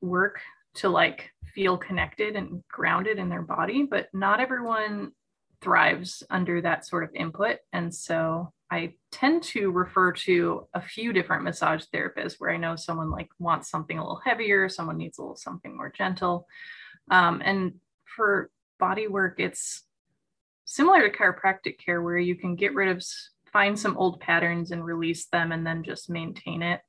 work 0.00 0.38
to 0.74 0.88
like 0.88 1.30
feel 1.54 1.76
connected 1.76 2.36
and 2.36 2.62
grounded 2.70 3.18
in 3.18 3.28
their 3.28 3.42
body, 3.42 3.82
but 3.82 4.06
not 4.14 4.38
everyone 4.38 5.10
thrives 5.60 6.22
under 6.30 6.60
that 6.60 6.86
sort 6.86 7.02
of 7.02 7.10
input. 7.14 7.58
And 7.72 7.92
so 7.92 8.52
I 8.70 8.94
tend 9.10 9.42
to 9.44 9.72
refer 9.72 10.12
to 10.12 10.68
a 10.72 10.80
few 10.80 11.12
different 11.12 11.42
massage 11.42 11.84
therapists 11.92 12.36
where 12.38 12.50
I 12.50 12.56
know 12.56 12.76
someone 12.76 13.10
like 13.10 13.28
wants 13.40 13.68
something 13.68 13.98
a 13.98 14.02
little 14.02 14.22
heavier, 14.24 14.68
someone 14.68 14.98
needs 14.98 15.18
a 15.18 15.22
little 15.22 15.36
something 15.36 15.76
more 15.76 15.90
gentle. 15.90 16.46
Um, 17.10 17.42
and 17.44 17.74
for 18.04 18.50
body 18.78 19.08
work, 19.08 19.40
it's 19.40 19.82
similar 20.64 21.08
to 21.08 21.16
chiropractic 21.16 21.78
care 21.78 22.02
where 22.02 22.18
you 22.18 22.34
can 22.34 22.56
get 22.56 22.74
rid 22.74 22.88
of, 22.88 23.02
find 23.52 23.78
some 23.78 23.96
old 23.96 24.20
patterns 24.20 24.70
and 24.70 24.84
release 24.84 25.26
them 25.26 25.52
and 25.52 25.66
then 25.66 25.82
just 25.82 26.10
maintain 26.10 26.62
it. 26.62 26.80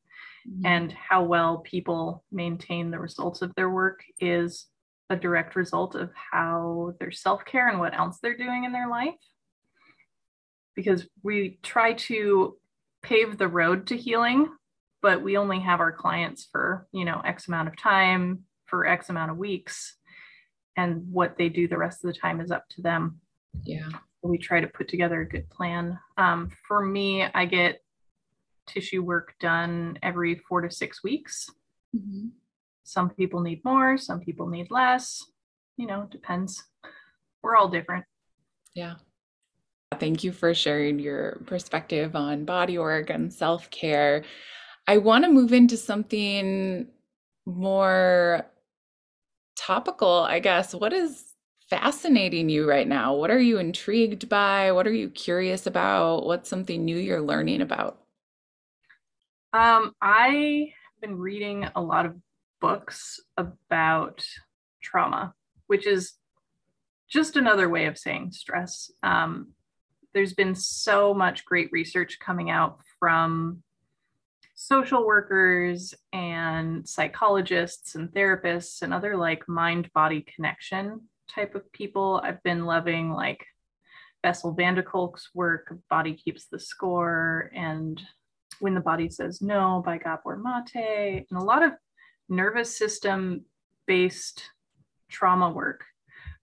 Mm-hmm. 0.46 0.66
and 0.66 0.92
how 0.92 1.24
well 1.24 1.60
people 1.60 2.26
maintain 2.30 2.92
the 2.92 3.00
results 3.00 3.42
of 3.42 3.56
their 3.56 3.70
work 3.70 4.04
is 4.20 4.68
a 5.10 5.16
direct 5.16 5.56
result 5.56 5.96
of 5.96 6.12
how 6.14 6.96
their 7.00 7.12
self-care 7.12 7.70
and 7.70 7.80
what 7.80 7.94
else 7.94 8.20
they're 8.22 8.36
doing 8.36 8.66
in 8.66 8.74
their 8.74 8.90
life. 8.90 9.16
Because 10.76 11.08
we 11.24 11.60
try 11.64 11.94
to 11.94 12.58
pave 13.04 13.38
the 13.38 13.48
road 13.48 13.88
to 13.88 13.96
healing 13.98 14.50
but 15.02 15.22
we 15.22 15.38
only 15.38 15.60
have 15.60 15.82
our 15.82 15.92
clients 15.92 16.48
for 16.52 16.88
you 16.92 17.06
know 17.06 17.22
x 17.26 17.48
amount 17.48 17.68
of 17.68 17.78
time 17.78 18.46
for 18.66 18.88
x 18.88 19.10
amount 19.10 19.30
of 19.30 19.38
weeks 19.38 19.98
and 20.78 21.12
what 21.12 21.38
they 21.38 21.50
do 21.50 21.68
the 21.68 21.78
rest 21.78 22.04
of 22.04 22.12
the 22.12 22.18
time 22.18 22.40
is 22.40 22.50
up 22.50 22.68
to 22.70 22.82
them 22.82 23.20
yeah 23.62 23.90
we 24.22 24.38
try 24.38 24.62
to 24.62 24.68
put 24.68 24.88
together 24.88 25.22
a 25.22 25.28
good 25.28 25.50
plan 25.50 26.00
um, 26.18 26.50
for 26.68 26.86
me 26.86 27.26
i 27.34 27.46
get 27.46 27.80
tissue 28.68 29.02
work 29.02 29.36
done 29.40 29.98
every 30.04 30.36
four 30.36 30.62
to 30.62 30.72
six 30.72 31.04
weeks. 31.04 31.50
Mm-hmm. 31.96 32.28
Some 32.84 33.10
people 33.10 33.42
need 33.42 33.64
more, 33.64 33.98
some 33.98 34.20
people 34.20 34.48
need 34.48 34.70
less. 34.70 35.26
You 35.78 35.88
know, 35.88 36.08
depends. 36.12 36.64
We're 37.42 37.56
all 37.56 37.70
different. 37.70 38.06
Yeah. 38.76 38.96
Thank 40.00 40.24
you 40.24 40.32
for 40.32 40.54
sharing 40.54 41.00
your 41.00 41.42
perspective 41.46 42.16
on 42.16 42.46
body 42.46 42.78
work 42.78 43.10
and 43.10 43.32
self 43.32 43.70
care. 43.70 44.24
I 44.88 44.98
want 44.98 45.24
to 45.24 45.32
move 45.32 45.54
into 45.54 45.78
something 45.78 46.88
more 47.46 48.46
topical, 49.56 50.26
I 50.28 50.40
guess. 50.40 50.74
What 50.74 50.94
is 50.94 51.33
fascinating 51.74 52.50
you 52.50 52.70
right 52.70 52.88
now? 52.88 53.16
What 53.16 53.32
are 53.32 53.40
you 53.40 53.58
intrigued 53.58 54.30
by? 54.30 54.72
What 54.72 54.86
are 54.86 54.94
you 54.94 55.10
curious 55.10 55.66
about? 55.66 56.26
What's 56.26 56.48
something 56.48 56.86
new 56.86 56.98
you're 56.98 57.22
learning 57.22 57.62
about? 57.62 58.00
Um, 59.54 59.94
I 60.00 60.72
have 60.72 61.02
been 61.02 61.18
reading 61.18 61.68
a 61.76 61.82
lot 61.82 62.06
of 62.06 62.16
books 62.62 63.20
about 63.38 64.24
trauma, 64.84 65.34
which 65.66 65.88
is 65.88 66.14
just 67.10 67.38
another 67.38 67.68
way 67.70 67.88
of 67.88 67.98
saying 67.98 68.34
stress. 68.34 68.92
Um, 69.02 69.54
there's 70.14 70.34
been 70.34 70.54
so 70.54 71.12
much 71.12 71.44
great 71.46 71.70
research 71.72 72.20
coming 72.20 72.52
out 72.52 72.82
from 73.00 73.64
social 74.54 75.08
workers 75.08 75.96
and 76.14 76.88
psychologists 76.88 77.96
and 77.96 78.10
therapists 78.10 78.84
and 78.84 78.94
other 78.94 79.18
like 79.18 79.50
mind 79.50 79.92
body 79.94 80.24
connection 80.36 81.02
type 81.34 81.56
of 81.56 81.72
people. 81.72 82.22
I've 82.24 82.42
been 82.44 82.66
loving 82.66 83.12
like 83.12 83.46
Bessel 84.22 84.54
van 84.54 84.76
der 84.76 84.84
Kolk's 84.84 85.30
work, 85.34 85.76
Body 85.90 86.14
Keeps 86.14 86.46
the 86.46 86.60
Score, 86.60 87.52
and 87.54 88.02
when 88.60 88.74
the 88.74 88.82
Body 88.82 89.10
Says 89.10 89.42
No 89.42 89.82
by 89.86 89.98
Gabor 89.98 90.38
Mate, 90.38 91.26
and 91.30 91.40
a 91.40 91.44
lot 91.44 91.64
of 91.64 91.74
nervous 92.30 92.78
system 92.78 93.46
based 93.86 94.44
trauma 95.10 95.50
work, 95.50 95.84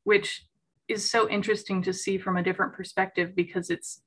which 0.05 0.45
is 0.89 1.09
so 1.09 1.29
interesting 1.29 1.83
to 1.83 1.93
see 1.93 2.19
from 2.19 2.37
a 2.37 2.43
different 2.43 2.75
perspective 2.75 3.35
because 3.35 3.71
it's 3.71 4.03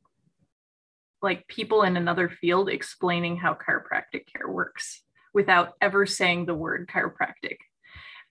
like 1.22 1.48
people 1.48 1.84
in 1.84 1.96
another 1.96 2.30
field 2.30 2.70
explaining 2.70 3.38
how 3.38 3.54
chiropractic 3.54 4.26
care 4.28 4.50
works 4.50 5.02
without 5.34 5.74
ever 5.82 6.06
saying 6.06 6.46
the 6.46 6.54
word 6.54 6.90
chiropractic. 6.94 7.58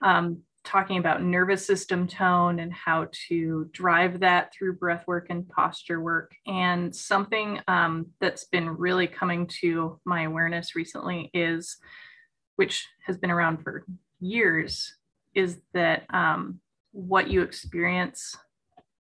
Um, 0.03 0.43
talking 0.65 0.99
about 0.99 1.23
nervous 1.23 1.67
system 1.67 2.07
tone 2.07 2.61
and 2.61 2.73
how 2.73 3.09
to 3.29 3.69
drive 3.73 4.21
that 4.21 4.53
through 4.53 4.75
breath 4.75 5.05
work 5.07 5.27
and 5.29 5.49
posture 5.49 6.01
work. 6.01 6.33
And 6.47 6.95
something 6.95 7.61
um, 7.67 8.07
that's 8.21 8.45
been 8.45 8.69
really 8.69 9.07
coming 9.07 9.49
to 9.61 9.99
my 10.05 10.23
awareness 10.23 10.77
recently 10.77 11.31
is, 11.35 11.77
which 12.57 12.87
has 13.07 13.19
been 13.19 13.31
around 13.31 13.63
for 13.63 13.85
years, 14.21 14.95
is 15.35 15.59
that 15.75 16.05
um, 16.11 16.61
what 16.93 17.29
you 17.29 17.43
experience 17.43 18.37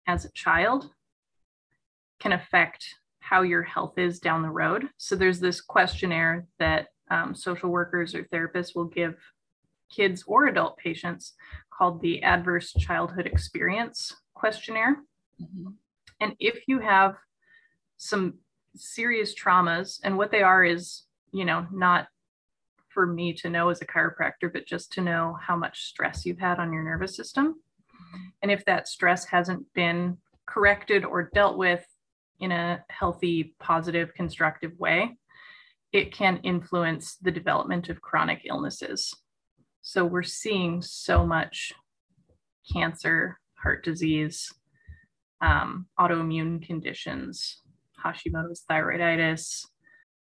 as 0.07 0.25
a 0.25 0.33
child 0.33 0.91
can 2.21 2.33
affect 2.33 2.85
how 3.21 3.43
your 3.43 3.63
health 3.63 3.99
is 3.99 4.19
down 4.19 4.43
the 4.43 4.51
road. 4.51 4.89
So 4.97 5.15
there's 5.15 5.41
this 5.41 5.61
questionnaire 5.61 6.47
that 6.59 6.89
um, 7.11 7.35
social 7.35 7.71
workers 7.71 8.15
or 8.15 8.25
therapists 8.25 8.75
will 8.75 8.87
give 8.87 9.17
kids 9.91 10.25
or 10.27 10.47
adult 10.47 10.77
patients 10.77 11.35
called 11.71 12.01
the 12.01 12.23
Adverse 12.23 12.73
Childhood 12.73 13.27
Experience 13.27 14.15
Questionnaire. 14.35 14.99
Mm-hmm. 15.41 15.71
And 16.21 16.37
if 16.39 16.69
you 16.69 16.79
have 16.81 17.17
some 17.97 18.35
serious 18.77 19.35
traumas, 19.35 20.01
and 20.05 20.17
what 20.17 20.31
they 20.31 20.43
are 20.43 20.65
is, 20.65 21.03
you 21.33 21.45
know, 21.45 21.67
not 21.73 22.09
for 22.89 23.07
me 23.07 23.33
to 23.33 23.49
know 23.49 23.69
as 23.69 23.81
a 23.81 23.87
chiropractor, 23.87 24.53
but 24.53 24.67
just 24.67 24.93
to 24.93 25.01
know 25.01 25.37
how 25.41 25.57
much 25.57 25.85
stress 25.85 26.27
you've 26.27 26.39
had 26.39 26.59
on 26.59 26.73
your 26.73 26.83
nervous 26.83 27.17
system. 27.17 27.55
Mm-hmm. 27.55 28.29
And 28.43 28.51
if 28.51 28.65
that 28.65 28.89
stress 28.89 29.25
hasn't 29.25 29.73
been 29.75 30.19
corrected 30.47 31.05
or 31.05 31.31
dealt 31.35 31.57
with 31.57 31.87
in 32.41 32.53
a 32.53 32.85
healthy, 32.89 33.55
positive, 33.61 34.13
constructive 34.15 34.79
way, 34.79 35.17
it 35.93 36.13
can 36.13 36.39
influence 36.39 37.17
the 37.17 37.31
development 37.31 37.89
of 37.89 38.01
chronic 38.01 38.43
illnesses. 38.45 39.15
So 39.83 40.05
we're 40.05 40.23
seeing 40.23 40.83
so 40.83 41.27
much 41.27 41.73
cancer, 42.73 43.39
heart 43.55 43.85
disease, 43.85 44.53
um, 45.41 45.87
autoimmune 45.99 46.65
conditions, 46.65 47.63
Hashimoto's 48.05 48.65
thyroiditis, 48.71 49.65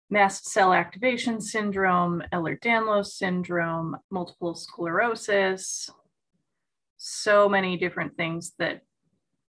mast 0.08 0.46
cell 0.46 0.72
activation 0.72 1.40
syndrome, 1.40 2.22
Ehlers-Danlos 2.32 3.06
syndrome, 3.06 3.96
multiple 4.11 4.54
sclerosis, 4.54 5.90
so 6.96 7.48
many 7.48 7.76
different 7.76 8.16
things 8.16 8.52
that 8.58 8.80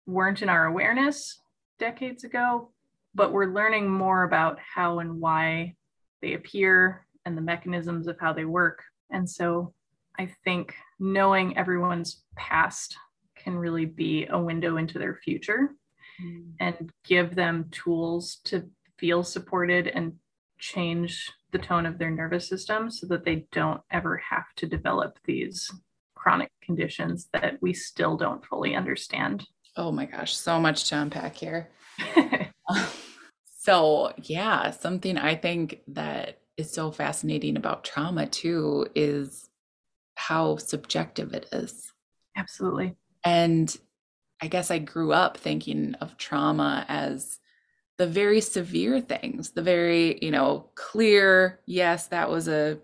weren't 0.07 0.43
in 0.43 0.49
our 0.49 0.67
awareness 0.67 1.41
decades 1.79 2.25
ago, 2.25 2.73
but 3.15 3.33
we're 3.33 3.53
learning 3.53 3.89
more 3.89 4.25
about 4.25 4.59
how 4.75 4.99
and 4.99 5.21
why 5.21 5.75
they 6.23 6.35
appear 6.35 7.07
and 7.25 7.37
the 7.37 7.43
mechanisms 7.43 8.07
of 8.07 8.19
how 8.19 8.33
they 8.33 8.45
work. 8.45 8.83
And 9.11 9.29
so 9.29 9.75
I 10.19 10.35
think 10.45 10.75
knowing 10.99 11.57
everyone's 11.57 12.23
past 12.37 12.97
can 13.37 13.57
really 13.57 13.87
be 13.87 14.27
a 14.27 14.39
window 14.39 14.77
into 14.77 14.99
their 14.99 15.15
future 15.15 15.71
mm. 16.23 16.51
and 16.59 16.91
give 17.05 17.35
them 17.35 17.69
tools 17.71 18.39
to 18.45 18.69
feel 18.99 19.23
supported 19.23 19.87
and 19.87 20.15
change 20.59 21.31
the 21.53 21.59
tone 21.59 21.87
of 21.87 21.99
their 21.99 22.11
nervous 22.11 22.49
system 22.49 22.91
so 22.91 23.07
that 23.07 23.25
they 23.25 23.47
don't 23.53 23.81
ever 23.91 24.17
have 24.17 24.47
to 24.57 24.67
develop 24.67 25.19
these 25.25 25.71
chronic 26.15 26.51
conditions 26.63 27.29
that 27.33 27.57
we 27.63 27.73
still 27.73 28.17
don't 28.17 28.45
fully 28.45 28.75
understand. 28.75 29.47
Oh 29.77 29.93
my 29.93 30.05
gosh, 30.05 30.37
so 30.37 30.61
much 30.61 30.89
to 30.89 31.01
unpack 31.01 31.37
here. 31.37 31.69
so, 33.61 34.13
yeah, 34.25 34.73
something 34.73 35.17
I 35.17 35.37
think 35.37 35.81
that 35.89 36.41
is 36.57 36.73
so 36.73 36.91
fascinating 36.91 37.57
about 37.57 37.85
trauma 37.85 38.27
too 38.27 38.89
is 38.97 39.48
how 40.29 40.59
subjective 40.59 41.33
it 41.33 41.47
is. 41.53 41.91
Absolutely. 42.37 42.95
And 43.25 43.75
I 44.43 44.49
guess 44.49 44.71
I 44.71 44.79
grew 44.79 45.11
up 45.11 45.39
thinking 45.39 45.95
of 46.03 46.19
trauma 46.19 46.85
as 46.87 47.39
the 47.97 48.07
very 48.07 48.43
severe 48.43 49.01
things, 49.01 49.53
the 49.53 49.63
very, 49.63 50.19
you 50.23 50.31
know, 50.31 50.69
clear, 50.75 51.61
yes, 51.65 52.09
that 52.09 52.29
was 52.29 52.47
a 52.47 52.79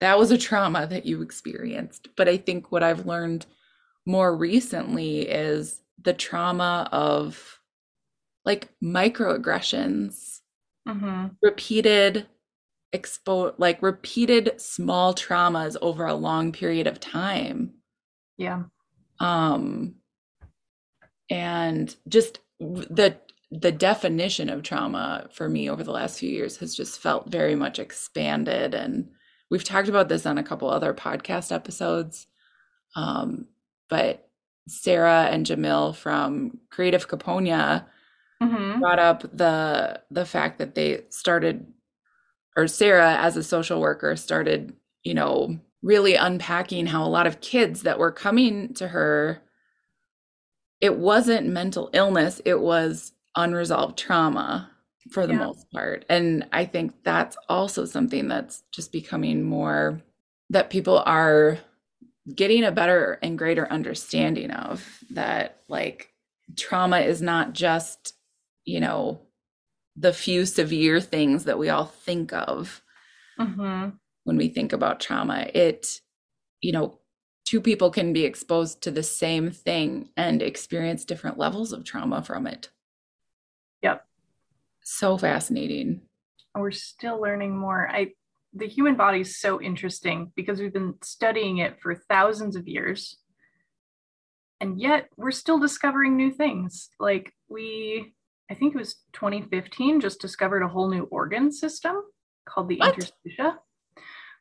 that 0.00 0.18
was 0.18 0.30
a 0.30 0.38
trauma 0.38 0.86
that 0.86 1.04
you 1.04 1.20
experienced. 1.20 2.08
But 2.16 2.30
I 2.30 2.38
think 2.38 2.72
what 2.72 2.82
I've 2.82 3.04
learned 3.04 3.44
more 4.06 4.34
recently 4.34 5.28
is 5.28 5.82
the 6.02 6.14
trauma 6.14 6.88
of 6.90 7.60
like 8.46 8.70
microaggressions, 8.82 10.40
mm-hmm. 10.88 11.26
repeated 11.42 12.26
expo 12.92 13.54
like 13.58 13.82
repeated 13.82 14.60
small 14.60 15.14
traumas 15.14 15.76
over 15.80 16.06
a 16.06 16.14
long 16.14 16.52
period 16.52 16.86
of 16.86 17.00
time. 17.00 17.74
Yeah. 18.36 18.64
Um 19.18 19.96
and 21.30 21.94
just 22.08 22.40
the 22.58 23.16
the 23.50 23.72
definition 23.72 24.48
of 24.48 24.62
trauma 24.62 25.26
for 25.32 25.48
me 25.48 25.68
over 25.68 25.82
the 25.82 25.90
last 25.90 26.18
few 26.18 26.30
years 26.30 26.56
has 26.58 26.74
just 26.74 27.00
felt 27.00 27.30
very 27.30 27.56
much 27.56 27.78
expanded 27.78 28.74
and 28.74 29.08
we've 29.50 29.64
talked 29.64 29.88
about 29.88 30.08
this 30.08 30.24
on 30.24 30.38
a 30.38 30.42
couple 30.42 30.70
other 30.70 30.94
podcast 30.94 31.52
episodes 31.52 32.26
um, 32.94 33.46
but 33.88 34.28
sarah 34.68 35.28
and 35.30 35.46
jamil 35.46 35.94
from 35.94 36.58
creative 36.70 37.08
caponia 37.08 37.84
mm-hmm. 38.40 38.78
brought 38.78 39.00
up 39.00 39.22
the 39.36 40.00
the 40.10 40.24
fact 40.24 40.58
that 40.58 40.76
they 40.76 41.02
started 41.08 41.66
or 42.56 42.66
sarah 42.66 43.16
as 43.16 43.36
a 43.36 43.42
social 43.42 43.80
worker 43.80 44.16
started 44.16 44.74
you 45.02 45.14
know 45.14 45.58
really 45.82 46.14
unpacking 46.14 46.86
how 46.86 47.04
a 47.04 47.08
lot 47.08 47.26
of 47.26 47.40
kids 47.40 47.82
that 47.82 47.98
were 47.98 48.12
coming 48.12 48.72
to 48.74 48.88
her 48.88 49.42
it 50.80 50.96
wasn't 50.96 51.46
mental 51.46 51.90
illness 51.92 52.40
it 52.44 52.60
was 52.60 53.12
unresolved 53.36 53.96
trauma 53.96 54.70
for 55.10 55.26
the 55.26 55.32
yeah. 55.32 55.40
most 55.40 55.70
part. 55.70 56.04
And 56.08 56.46
I 56.52 56.64
think 56.64 57.02
that's 57.02 57.36
also 57.48 57.84
something 57.84 58.28
that's 58.28 58.62
just 58.70 58.92
becoming 58.92 59.42
more 59.42 60.00
that 60.50 60.70
people 60.70 61.02
are 61.06 61.58
getting 62.34 62.64
a 62.64 62.72
better 62.72 63.18
and 63.22 63.38
greater 63.38 63.70
understanding 63.72 64.50
of 64.50 64.86
that 65.10 65.60
like 65.68 66.12
trauma 66.56 67.00
is 67.00 67.22
not 67.22 67.52
just, 67.52 68.14
you 68.64 68.80
know, 68.80 69.20
the 70.00 70.12
few 70.12 70.46
severe 70.46 71.00
things 71.00 71.44
that 71.44 71.58
we 71.58 71.68
all 71.68 71.84
think 71.84 72.32
of 72.32 72.82
mm-hmm. 73.38 73.90
when 74.24 74.36
we 74.36 74.48
think 74.48 74.72
about 74.72 74.98
trauma. 74.98 75.46
It, 75.52 76.00
you 76.62 76.72
know, 76.72 76.98
two 77.44 77.60
people 77.60 77.90
can 77.90 78.12
be 78.12 78.24
exposed 78.24 78.82
to 78.82 78.90
the 78.90 79.02
same 79.02 79.50
thing 79.50 80.08
and 80.16 80.40
experience 80.40 81.04
different 81.04 81.38
levels 81.38 81.72
of 81.72 81.84
trauma 81.84 82.22
from 82.22 82.46
it. 82.46 82.70
Yep. 83.82 84.06
So 84.82 85.18
fascinating. 85.18 86.00
We're 86.54 86.70
still 86.70 87.20
learning 87.20 87.56
more. 87.56 87.88
I 87.90 88.12
the 88.52 88.66
human 88.66 88.96
body 88.96 89.20
is 89.20 89.38
so 89.38 89.60
interesting 89.60 90.32
because 90.34 90.58
we've 90.58 90.72
been 90.72 90.94
studying 91.04 91.58
it 91.58 91.80
for 91.80 91.94
thousands 91.94 92.56
of 92.56 92.66
years. 92.66 93.16
And 94.60 94.80
yet 94.80 95.08
we're 95.16 95.30
still 95.30 95.60
discovering 95.60 96.16
new 96.16 96.32
things. 96.32 96.88
Like 96.98 97.32
we 97.48 98.12
I 98.50 98.54
think 98.54 98.74
it 98.74 98.78
was 98.78 98.96
2015 99.12 100.00
just 100.00 100.20
discovered 100.20 100.62
a 100.62 100.68
whole 100.68 100.90
new 100.90 101.04
organ 101.04 101.52
system 101.52 102.02
called 102.46 102.68
the 102.68 102.78
what? 102.78 102.96
interstia 102.96 103.56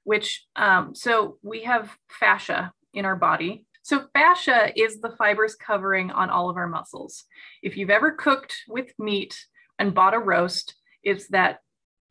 which 0.04 0.46
um, 0.56 0.96
so 0.96 1.38
we 1.44 1.64
have 1.64 1.96
fascia 2.10 2.72
in 2.94 3.06
our 3.06 3.16
body 3.16 3.66
so 3.90 4.06
fascia 4.14 4.72
is 4.76 5.02
the 5.02 5.16
fibrous 5.18 5.56
covering 5.56 6.12
on 6.12 6.30
all 6.30 6.50
of 6.50 6.58
our 6.58 6.68
muscles. 6.68 7.24
If 7.64 7.76
you've 7.76 7.90
ever 7.90 8.12
cooked 8.12 8.56
with 8.68 8.94
meat 9.00 9.36
and 9.80 9.96
bought 9.96 10.14
a 10.14 10.20
roast, 10.20 10.76
it's 11.02 11.28
that 11.30 11.62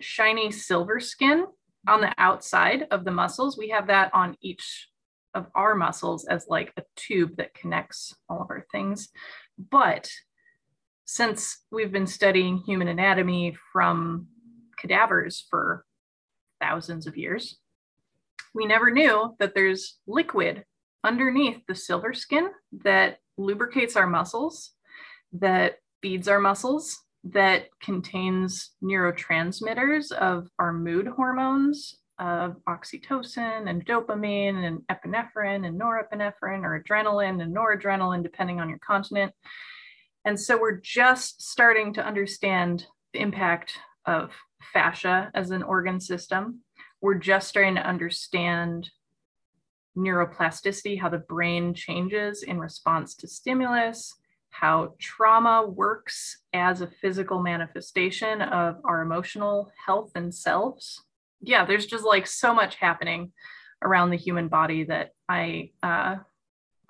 shiny 0.01 0.51
silver 0.51 0.99
skin 0.99 1.47
on 1.87 2.01
the 2.01 2.13
outside 2.19 2.87
of 2.91 3.05
the 3.05 3.13
muscles. 3.13 3.57
We 3.57 3.69
have 3.69 3.87
that 3.87 4.13
on 4.13 4.37
each 4.41 4.89
of 5.35 5.47
our 5.55 5.77
muscles 5.77 6.25
as 6.25 6.47
like 6.49 6.73
a 6.77 6.83
tube 6.97 7.37
that 7.37 7.55
connects 7.55 8.13
all 8.29 8.41
of 8.41 8.51
our 8.51 8.67
things. 8.73 9.11
But 9.71 10.11
since 11.09 11.65
we've 11.73 11.91
been 11.91 12.07
studying 12.07 12.59
human 12.59 12.87
anatomy 12.87 13.57
from 13.73 14.27
cadavers 14.79 15.47
for 15.49 15.87
thousands 16.61 17.07
of 17.07 17.17
years, 17.17 17.57
we 18.55 18.67
never 18.67 18.91
knew 18.91 19.35
that 19.39 19.55
there's 19.55 20.01
liquid 20.07 20.67
underneath 21.03 21.63
the 21.67 21.75
silver 21.75 22.13
skin 22.13 22.51
that 22.85 23.21
lubricates 23.39 23.97
our 23.97 24.07
muscles, 24.07 24.73
that 25.33 25.77
feeds 26.03 26.29
our 26.29 26.41
muscles, 26.41 26.99
that 27.25 27.69
contains 27.81 28.73
neurotransmitters 28.85 30.13
of 30.13 30.51
our 30.59 30.75
mood 30.75 31.07
hormones 31.07 31.95
of 32.19 32.57
oxytocin 32.69 33.71
and 33.71 33.87
dopamine 33.87 34.63
and 34.63 34.81
epinephrine 34.93 35.67
and 35.67 35.81
norepinephrine 35.81 36.65
or 36.65 36.85
adrenaline 36.85 37.41
and 37.43 37.57
noradrenaline, 37.57 38.23
depending 38.23 38.61
on 38.61 38.69
your 38.69 38.81
continent. 38.87 39.33
And 40.25 40.39
so 40.39 40.61
we're 40.61 40.81
just 40.81 41.43
starting 41.43 41.93
to 41.95 42.07
understand 42.07 42.87
the 43.13 43.21
impact 43.21 43.79
of 44.05 44.33
fascia 44.73 45.31
as 45.35 45.51
an 45.51 45.63
organ 45.63 46.01
system. 46.01 46.61
We're 47.01 47.15
just 47.15 47.49
starting 47.49 47.77
to 47.77 47.87
understand 47.87 48.91
neuroplasticity, 49.97 51.01
how 51.01 51.09
the 51.09 51.19
brain 51.19 51.75
changes 51.75 52.43
in 52.43 52.59
response 52.59 53.15
to 53.17 53.29
stimulus, 53.29 54.15
how 54.51 54.95
trauma 54.99 55.67
works 55.67 56.39
as 56.53 56.81
a 56.81 56.87
physical 56.87 57.41
manifestation 57.41 58.41
of 58.43 58.77
our 58.85 59.03
emotional 59.03 59.71
health 59.87 60.13
and 60.15 60.35
selves. 60.35 61.03
Yeah, 61.41 61.65
there's 61.65 61.87
just 61.87 62.05
like 62.05 62.27
so 62.27 62.55
much 62.55 62.77
happening 62.77 63.33
around 63.83 64.11
the 64.11 64.17
human 64.17 64.49
body 64.49 64.85
that 64.85 65.11
I 65.29 65.71
uh, 65.83 66.17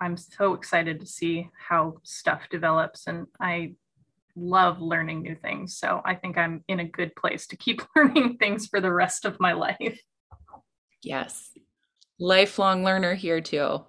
I'm 0.01 0.17
so 0.17 0.53
excited 0.53 0.99
to 0.99 1.05
see 1.05 1.49
how 1.57 1.97
stuff 2.03 2.47
develops, 2.49 3.07
and 3.07 3.27
I 3.39 3.73
love 4.35 4.81
learning 4.81 5.21
new 5.21 5.35
things. 5.35 5.77
So 5.77 6.01
I 6.05 6.15
think 6.15 6.37
I'm 6.37 6.63
in 6.67 6.79
a 6.79 6.85
good 6.85 7.15
place 7.15 7.47
to 7.47 7.57
keep 7.57 7.81
learning 7.95 8.37
things 8.37 8.67
for 8.67 8.81
the 8.81 8.91
rest 8.91 9.25
of 9.25 9.39
my 9.39 9.53
life. 9.53 9.99
Yes. 11.01 11.51
Lifelong 12.19 12.83
learner 12.83 13.13
here 13.13 13.41
too. 13.41 13.83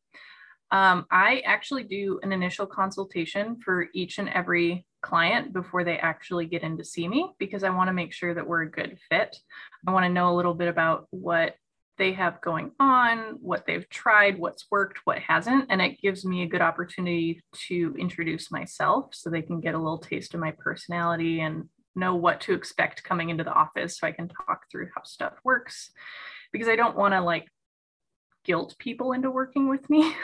Um, 0.71 1.07
I 1.11 1.43
actually 1.47 1.85
do 1.85 2.21
an 2.23 2.31
initial 2.33 2.67
consultation 2.67 3.59
for 3.65 3.87
each 3.95 4.19
and 4.19 4.29
every 4.29 4.85
client 5.01 5.53
before 5.53 5.85
they 5.85 5.97
actually 5.99 6.47
get 6.47 6.63
in 6.63 6.77
to 6.77 6.85
see 6.85 7.09
me 7.09 7.31
because 7.39 7.65
I 7.65 7.71
want 7.71 7.89
to 7.89 7.95
make 7.95 8.13
sure 8.13 8.35
that 8.35 8.47
we're 8.47 8.63
a 8.63 8.71
good 8.71 8.99
fit. 9.09 9.37
I 9.87 9.93
want 9.93 10.05
to 10.05 10.11
know 10.11 10.33
a 10.33 10.37
little 10.37 10.55
bit 10.55 10.69
about 10.69 11.07
what 11.11 11.55
they 11.99 12.13
have 12.13 12.41
going 12.41 12.73
on, 12.81 13.37
what 13.41 13.67
they've 13.67 13.89
tried, 13.89 14.39
what's 14.39 14.67
worked, 14.71 15.01
what 15.05 15.19
hasn't. 15.19 15.67
And 15.69 15.83
it 15.83 16.01
gives 16.01 16.25
me 16.25 16.43
a 16.43 16.49
good 16.49 16.63
opportunity 16.63 17.43
to 17.69 17.95
introduce 17.99 18.51
myself 18.51 19.15
so 19.15 19.29
they 19.29 19.43
can 19.43 19.61
get 19.61 19.75
a 19.75 19.79
little 19.79 19.99
taste 19.99 20.35
of 20.35 20.41
my 20.41 20.53
personality 20.53 21.41
and 21.41 21.69
know 21.95 22.15
what 22.15 22.41
to 22.43 22.55
expect 22.55 23.05
coming 23.05 23.31
into 23.31 23.45
the 23.45 23.53
office 23.53 23.99
so 23.99 24.07
I 24.07 24.13
can 24.13 24.29
talk 24.29 24.63
through 24.71 24.89
how 24.95 25.03
stuff 25.03 25.35
works 25.45 25.91
because 26.53 26.69
I 26.69 26.77
don't 26.77 26.97
want 26.97 27.15
to 27.15 27.21
like 27.21 27.47
guilt 28.45 28.77
people 28.79 29.13
into 29.13 29.31
working 29.31 29.69
with 29.69 29.89
me. 29.91 30.15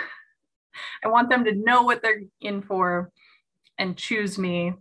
I 1.05 1.09
want 1.09 1.31
them 1.31 1.45
to 1.45 1.55
know 1.55 1.83
what 1.83 2.03
they're 2.03 2.23
in 2.41 2.63
for 2.63 3.11
and 3.79 3.97
choose 3.97 4.39
me 4.39 4.75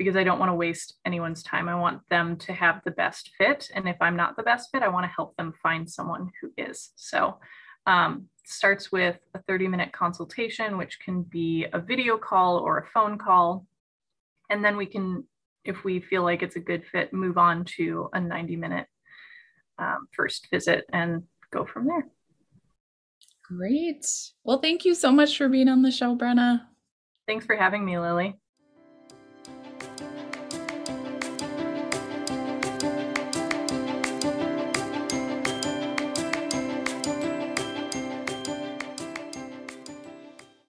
because 0.00 0.16
I 0.16 0.24
don't 0.24 0.38
want 0.38 0.48
to 0.48 0.54
waste 0.54 0.94
anyone's 1.04 1.42
time. 1.42 1.68
I 1.68 1.74
want 1.74 2.00
them 2.08 2.36
to 2.38 2.54
have 2.54 2.80
the 2.86 2.90
best 2.90 3.32
fit. 3.36 3.70
And 3.74 3.86
if 3.86 3.98
I'm 4.00 4.16
not 4.16 4.34
the 4.34 4.42
best 4.42 4.70
fit, 4.72 4.82
I 4.82 4.88
want 4.88 5.04
to 5.04 5.12
help 5.14 5.36
them 5.36 5.52
find 5.62 5.86
someone 5.86 6.30
who 6.40 6.50
is. 6.56 6.92
So 6.96 7.38
um, 7.84 8.24
starts 8.46 8.90
with 8.90 9.18
a 9.34 9.42
30 9.42 9.68
minute 9.68 9.92
consultation, 9.92 10.78
which 10.78 11.00
can 11.00 11.20
be 11.24 11.66
a 11.74 11.78
video 11.78 12.16
call 12.16 12.56
or 12.56 12.78
a 12.78 12.86
phone 12.86 13.18
call. 13.18 13.66
And 14.48 14.64
then 14.64 14.78
we 14.78 14.86
can, 14.86 15.24
if 15.66 15.84
we 15.84 16.00
feel 16.00 16.22
like 16.22 16.42
it's 16.42 16.56
a 16.56 16.60
good 16.60 16.86
fit, 16.90 17.12
move 17.12 17.36
on 17.36 17.66
to 17.76 18.08
a 18.14 18.20
90 18.22 18.56
minute 18.56 18.86
um, 19.78 20.08
first 20.16 20.48
visit 20.50 20.86
and 20.94 21.24
go 21.52 21.66
from 21.66 21.86
there. 21.86 22.08
Great. 23.42 24.06
Well, 24.44 24.60
thank 24.60 24.86
you 24.86 24.94
so 24.94 25.12
much 25.12 25.36
for 25.36 25.50
being 25.50 25.68
on 25.68 25.82
the 25.82 25.90
show, 25.90 26.16
Brenna. 26.16 26.62
Thanks 27.26 27.44
for 27.44 27.54
having 27.54 27.84
me, 27.84 27.98
Lily. 27.98 28.39